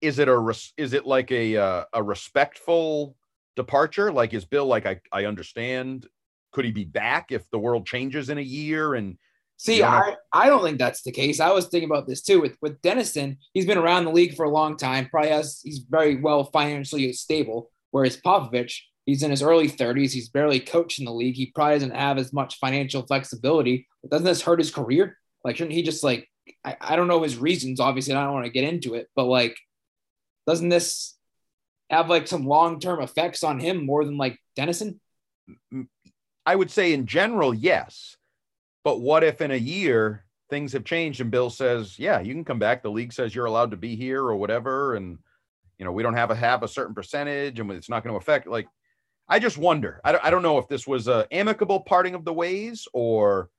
[0.01, 3.15] is it a res- is it like a uh, a respectful
[3.55, 4.11] departure?
[4.11, 6.07] Like, is Bill like I I understand?
[6.51, 8.95] Could he be back if the world changes in a year?
[8.95, 9.17] And
[9.57, 11.41] See, You don't I, I don't think that's the case.
[11.41, 13.37] I was thinking about this too with with Dennison.
[13.53, 15.09] He's been around the league for a long time.
[15.09, 17.69] Probably has he's very well financially stable.
[17.91, 18.77] Whereas Popovich,
[19.09, 20.11] he's in his early 30s.
[20.11, 21.35] He's barely coached in the league.
[21.35, 23.87] He probably doesn't have as much financial flexibility.
[24.01, 25.17] But doesn't this hurt his career?
[25.43, 26.29] Like, shouldn't he just like
[26.63, 29.25] I, I don't know his reasons, obviously, I don't want to get into it, but
[29.25, 29.57] like,
[30.47, 31.15] doesn't this
[31.89, 34.99] have like some long-term effects on him more than like Dennison?
[36.45, 38.15] I would say in general, yes.
[38.83, 42.45] But what if in a year things have changed and Bill says, yeah, you can
[42.45, 42.81] come back.
[42.81, 44.95] The league says you're allowed to be here or whatever.
[44.95, 45.19] And,
[45.77, 48.17] you know, we don't have a have a certain percentage and it's not going to
[48.17, 48.67] affect like,
[49.29, 50.01] I just wonder.
[50.03, 53.49] I don't, I don't know if this was a amicable parting of the ways or,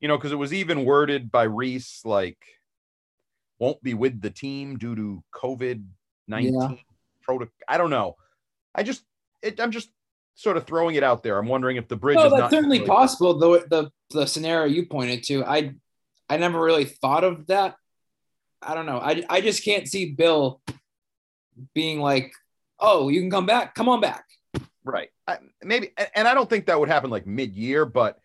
[0.00, 2.38] you know, because it was even worded by Reiss like
[3.58, 5.84] won't be with the team due to COVID
[6.28, 6.74] 19 Yeah.
[7.22, 7.52] protocol.
[7.68, 8.16] I don't know.
[8.74, 9.02] I just,
[9.42, 9.90] it, I'm just
[10.34, 11.38] sort of throwing it out there.
[11.38, 13.38] I'm wondering if the bridge No, is that's certainly really- possible.
[13.38, 15.74] Though the the scenario you pointed to, I
[16.28, 17.76] I never really thought of that.
[18.62, 18.98] I don't know.
[18.98, 20.60] I I just can't see Bill
[21.74, 22.32] being like,
[22.78, 23.74] "Oh, you can come back.
[23.74, 24.24] Come on back."
[24.84, 25.10] Right.
[25.26, 28.18] I, maybe, and I don't think that would happen like mid year, but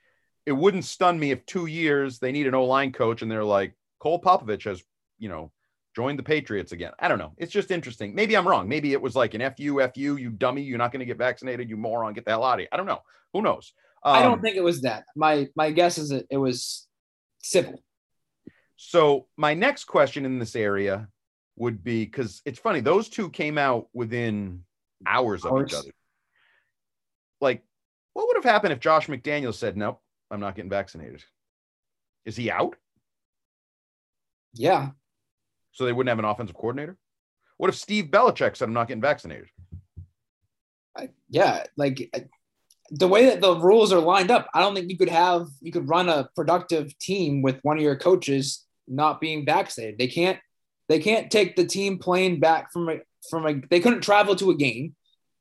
[0.45, 3.43] it wouldn't stun me if two years they need an O line coach and they're
[3.43, 4.82] like, Cole Popovich has,
[5.18, 5.51] you know,
[5.95, 6.91] joined the Patriots again.
[6.99, 7.34] I don't know.
[7.38, 8.14] It's just interesting.
[8.14, 8.68] Maybe I'm wrong.
[8.68, 11.70] Maybe it was like an FU, FU, you dummy, you're not going to get vaccinated,
[11.70, 12.70] you moron, get the hell out of here.
[12.72, 13.01] I don't know.
[13.34, 13.74] Who knows?
[14.03, 15.06] I don't Um, think it was that.
[15.16, 16.88] My my guess is that it was
[17.41, 17.82] civil.
[18.78, 21.08] So my next question in this area
[21.56, 24.64] would be because it's funny, those two came out within
[25.08, 25.89] hours of each other.
[28.46, 31.24] Like, what would have happened if Josh McDaniel said, Nope, I'm not getting vaccinated?
[32.26, 32.76] Is he out?
[34.54, 34.91] Yeah.
[35.72, 36.98] So they wouldn't have an offensive coordinator?
[37.58, 39.48] What if Steve Belichick said, I'm not getting vaccinated?
[40.98, 42.26] I, yeah, like I-
[42.91, 45.72] the way that the rules are lined up, I don't think you could have you
[45.72, 49.98] could run a productive team with one of your coaches not being vaccinated.
[49.98, 50.39] They can't
[50.88, 54.52] they can't take the team plane back from a from a they couldn't travel to
[54.52, 54.96] a game.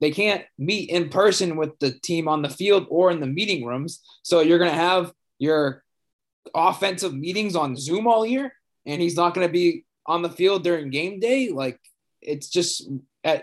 [0.05, 3.65] They can't meet in person with the team on the field or in the meeting
[3.65, 4.03] rooms.
[4.23, 5.83] So you're going to have your
[6.55, 8.53] offensive meetings on Zoom all year
[8.85, 11.81] and he's not going to be on the field during game day like
[12.21, 12.87] it's just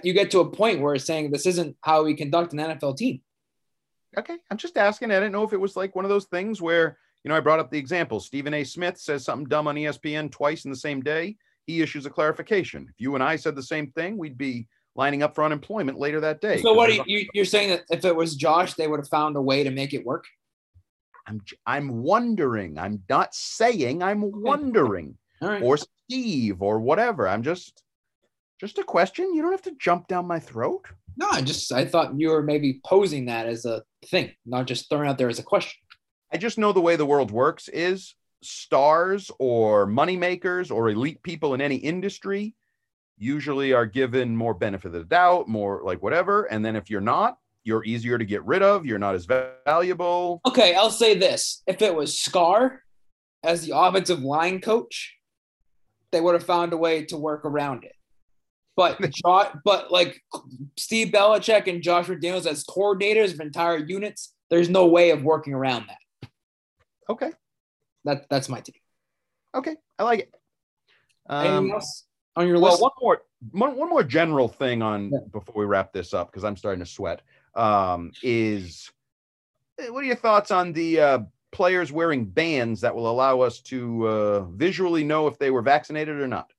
[0.04, 2.96] you get to a point where it's saying this isn't how we conduct an NFL
[2.96, 3.22] team.
[4.16, 4.38] Okay.
[4.52, 5.10] I'm just asking.
[5.10, 7.40] I didn't know if it was like one of those things where, you know, I
[7.40, 8.20] brought up the example.
[8.20, 8.64] Stephen A.
[8.64, 11.38] Smith says something dumb on ESPN twice in the same day.
[11.66, 12.86] He issues a clarification.
[12.88, 16.20] If you and I said the same thing, we'd be lining up for unemployment later
[16.22, 16.62] that day.
[16.62, 19.10] So what are you, you you're saying that if it was Josh, they would have
[19.10, 20.26] found a way to make it work?
[21.28, 22.78] I'm I'm wondering.
[22.78, 24.04] I'm not saying.
[24.04, 25.18] I'm wondering.
[25.42, 25.62] Right.
[25.62, 27.28] Or Steve or whatever.
[27.28, 27.84] I'm just
[28.60, 29.34] just a question.
[29.34, 30.86] You don't have to jump down my throat.
[31.16, 34.90] no, I just I thought you were maybe posing that as a thing, not just
[34.90, 35.82] throwing out there as a question.
[36.34, 41.22] I just know the way the world works is stars or money makers or elite
[41.24, 42.56] people in any industry
[43.22, 46.46] usually are given more benefit of the doubt, more like whatever.
[46.46, 48.86] And then if you're not, you're easier to get rid of.
[48.86, 50.42] You're not as valuable.
[50.48, 52.82] Okay, I'll say this: if it was Scar
[53.44, 55.16] as the offensive line coach,
[56.12, 57.94] they would have found a way to work around it.
[58.76, 60.20] But jo- but like
[60.78, 65.54] Steve Belichick and Josh McDaniels as coordinators of entire units, there's no way of working
[65.54, 66.30] around that.
[67.10, 67.32] Okay.
[68.06, 68.82] That that's my take.
[69.54, 69.76] Okay.
[70.00, 70.34] I like it.
[71.30, 72.06] Anything Um, else
[72.36, 72.82] on your well, list?
[72.82, 73.22] one more,
[73.52, 75.20] one, one more general thing on Yeah.
[75.32, 77.22] before we wrap this up because I'm starting to sweat.
[77.56, 78.90] Um, is
[79.80, 81.20] eh, what are your thoughts on the uh,
[81.52, 86.20] players wearing bands that will allow us to uh, visually know if they were vaccinated
[86.20, 86.52] or not?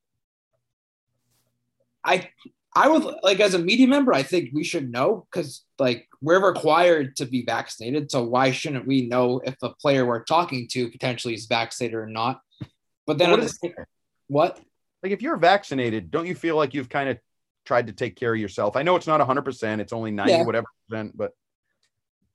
[2.04, 2.28] I
[2.74, 6.44] I would like as a media member, I think we should know because like we're
[6.44, 8.10] required to be vaccinated.
[8.10, 12.06] So why shouldn't we know if a player we're talking to potentially is vaccinated or
[12.06, 12.40] not?
[13.06, 13.86] But then What the-
[14.28, 14.60] what?
[15.02, 17.18] Like, if you're vaccinated, don't you feel like you've kind of
[17.66, 18.76] tried to take care of yourself?
[18.76, 20.44] I know it's not 100%, it's only 90 Yeah.
[20.44, 21.32] whatever percent, but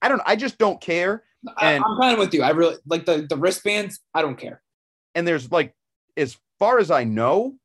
[0.01, 1.23] I don't, I just don't care.
[1.57, 2.43] I, And- I'm kind of with you.
[2.43, 3.99] I really like the the wristbands.
[4.13, 4.61] I don't care.
[5.15, 5.73] And there's like,
[6.17, 7.55] as far as I know,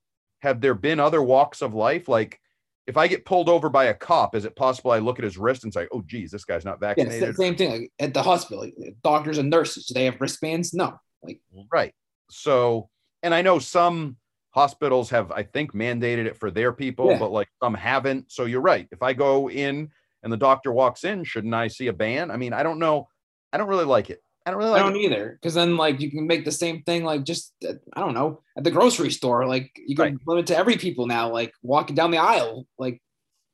[0.40, 2.09] have there been other walks of life?
[2.09, 2.38] Like,
[2.86, 5.38] if I get pulled over by a cop, is it possible I look at his
[5.38, 7.36] wrist and say, oh, geez, this guy's not Yeah, it's the vaccinated?
[7.36, 8.61] same thing like at the hospital.
[8.61, 10.72] like, doctors and nurses, do they have wristbands?
[10.74, 10.98] No.
[11.22, 11.40] Like
[11.72, 11.94] Right.
[12.30, 12.88] So,
[13.22, 14.16] and I know some
[14.53, 17.18] hospitals have, I think, mandated it for their people, Yeah.
[17.18, 18.30] but like some haven't.
[18.30, 18.86] So you're right.
[18.92, 19.90] If I go in
[20.22, 22.30] and the doctor walks in, shouldn't I see a ban?
[22.30, 23.09] I mean, I don't know.
[23.53, 24.22] I don't really like it.
[24.44, 25.05] I don't really I like don't it.
[25.05, 25.38] either.
[25.40, 28.64] Because then like you can make the same thing like just I don't know at
[28.64, 29.46] the grocery store.
[29.46, 30.16] Like you can Right.
[30.26, 31.30] limit to every people now.
[31.30, 32.66] Like walking down the aisle.
[32.78, 33.00] Like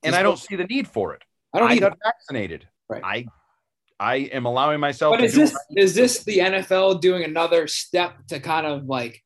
[0.03, 1.23] And I don't see the need for it.
[1.53, 2.67] I don't I got vaccinated.
[2.89, 3.03] Right.
[3.05, 3.27] I
[4.01, 5.13] I am allowing myself.
[5.15, 9.23] But is this is this the NFL doing another step to kind of like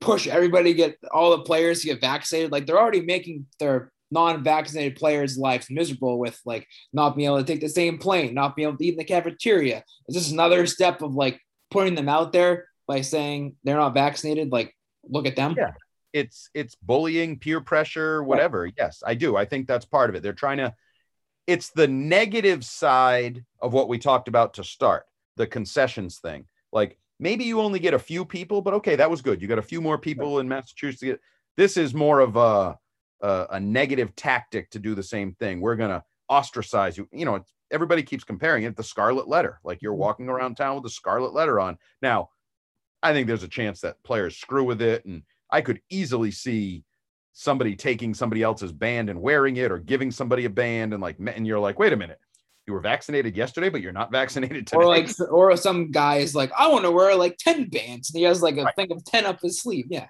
[0.00, 2.52] push everybody to get all the players to get vaccinated?
[2.52, 7.44] Like they're already making their non-vaccinated players' lives miserable with like not being able to
[7.44, 9.84] take the same plane, not being able to eat in the cafeteria.
[10.08, 11.40] Is this another step of like
[11.70, 14.50] putting them out there by saying they're not vaccinated?
[14.50, 14.74] Like,
[15.04, 15.54] look at them.
[15.58, 15.72] Yeah.
[16.12, 18.70] it's it's bullying, peer pressure, whatever.
[18.76, 19.36] Yes, I do.
[19.36, 20.22] I think that's part of it.
[20.22, 20.74] They're trying to.
[21.46, 26.44] It's the negative side of what we talked about to start the concessions thing.
[26.72, 29.40] Like maybe you only get a few people, but okay, that was good.
[29.42, 31.22] You got a few more people in Massachusetts.
[31.56, 32.78] This is more of a
[33.20, 35.60] a, a negative tactic to do the same thing.
[35.60, 37.08] We're gonna ostracize you.
[37.12, 39.60] You know, it's, everybody keeps comparing it the scarlet letter.
[39.64, 40.00] Like you're mm-hmm.
[40.00, 41.78] walking around town with the scarlet letter on.
[42.02, 42.30] Now,
[43.02, 46.84] I think there's a chance that players screw with it, and I could easily see
[47.32, 51.16] somebody taking somebody else's band and wearing it, or giving somebody a band, and like,
[51.18, 52.18] and you're like, wait a minute,
[52.68, 54.76] you were vaccinated yesterday, but you're not vaccinated today.
[54.76, 58.18] Or like, or some guy is like, I want to wear like ten bands, and
[58.18, 58.76] he has like a Right.
[58.76, 59.86] thing of ten up his sleeve.
[59.88, 60.06] Yeah,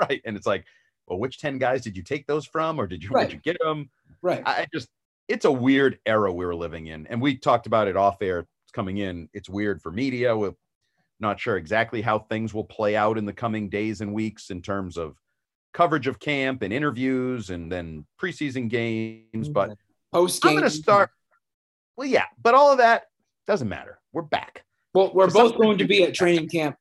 [0.00, 0.20] right?
[0.24, 0.64] And it's like,
[1.06, 3.28] well, which ten guys did you take those from, or did you Right.
[3.28, 3.90] did you get them?
[4.22, 4.42] right.
[4.44, 4.88] I I just,
[5.28, 8.46] it's a weird era we were living in, and we talked about it off air
[8.72, 9.28] coming in.
[9.32, 10.36] It's weird for media.
[10.36, 10.54] We're
[11.20, 14.62] not sure exactly how things will play out in the coming days and weeks in
[14.62, 15.16] terms of
[15.74, 19.48] coverage of camp and interviews, and then preseason games.
[19.48, 19.82] But mm-hmm.
[20.10, 21.10] Post I'm going to start.
[21.98, 23.06] Well, yeah, but all of that
[23.48, 23.98] doesn't matter.
[24.12, 24.64] We're back.
[24.94, 26.76] Well, we're both going to be at training camp.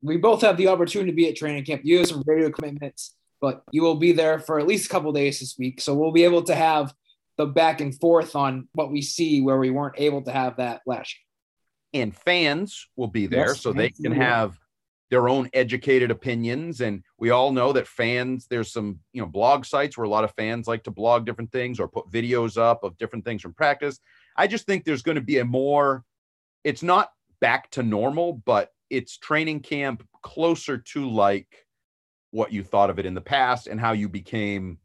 [0.00, 1.82] We both have the opportunity to be at training camp.
[1.84, 5.12] You have some radio commitments, but you will be there for at least a couple
[5.12, 5.78] days this week.
[5.82, 6.94] So we'll be able to have
[7.36, 10.80] the back and forth on what we see where we weren't able to have that
[10.86, 12.02] last year.
[12.02, 14.58] and fans will be there Yes, so they can have
[15.10, 19.66] their own educated opinions and we all know that fans there's some you know blog
[19.66, 22.82] sites where a lot of fans like to blog different things or put videos up
[22.82, 23.98] of different things from practice
[24.36, 26.04] i just think there's going to be a more
[26.64, 27.10] it's not
[27.40, 31.66] back to normal but it's training camp closer to like
[32.30, 34.78] what you thought of it in the past and how you became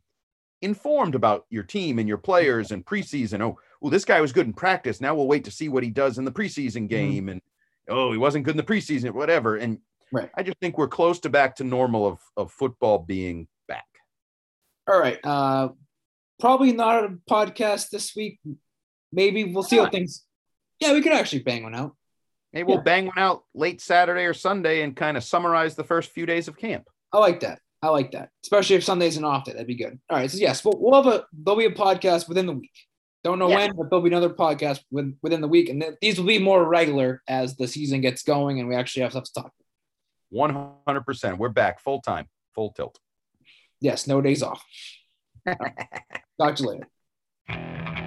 [0.61, 4.47] informed about your team and your players and preseason oh well, this guy was good
[4.47, 5.01] in practice.
[5.01, 7.29] Now we'll wait to see what he does in the preseason game.
[7.29, 7.41] And
[7.87, 9.55] oh, he wasn't good in the preseason, whatever.
[9.55, 9.77] And
[10.11, 10.29] Right.
[10.35, 13.85] I just think we're close to back to normal of of football being back.
[14.87, 15.19] All right.
[15.23, 15.69] Uh,
[16.39, 18.39] probably not a podcast this week.
[19.11, 20.23] Maybe we'll see how things.
[20.79, 21.95] Yeah, we could actually bang one out.
[22.53, 22.83] Maybe we'll Yeah.
[22.83, 26.47] bang one out late Saturday or Sunday and kind of summarize the first few days
[26.47, 26.87] of camp.
[27.11, 27.59] I like that.
[27.81, 29.51] I like that, especially if Sunday's an off day.
[29.53, 29.99] That'd be good.
[30.09, 30.29] All right.
[30.31, 32.71] So yes, we'll, we'll have a there'll be a podcast within the week.
[33.23, 33.57] Don't know Yeah.
[33.57, 36.39] when, but there'll be another podcast with, within the week, and th- these will be
[36.39, 39.51] more regular as the season gets going, and we actually have stuff to talk.
[40.29, 41.37] One hundred percent.
[41.37, 42.99] We're back full time, full tilt.
[43.79, 44.63] Yes, no days off.
[45.45, 45.73] Right.
[46.39, 46.69] Talk to you
[47.49, 48.06] later.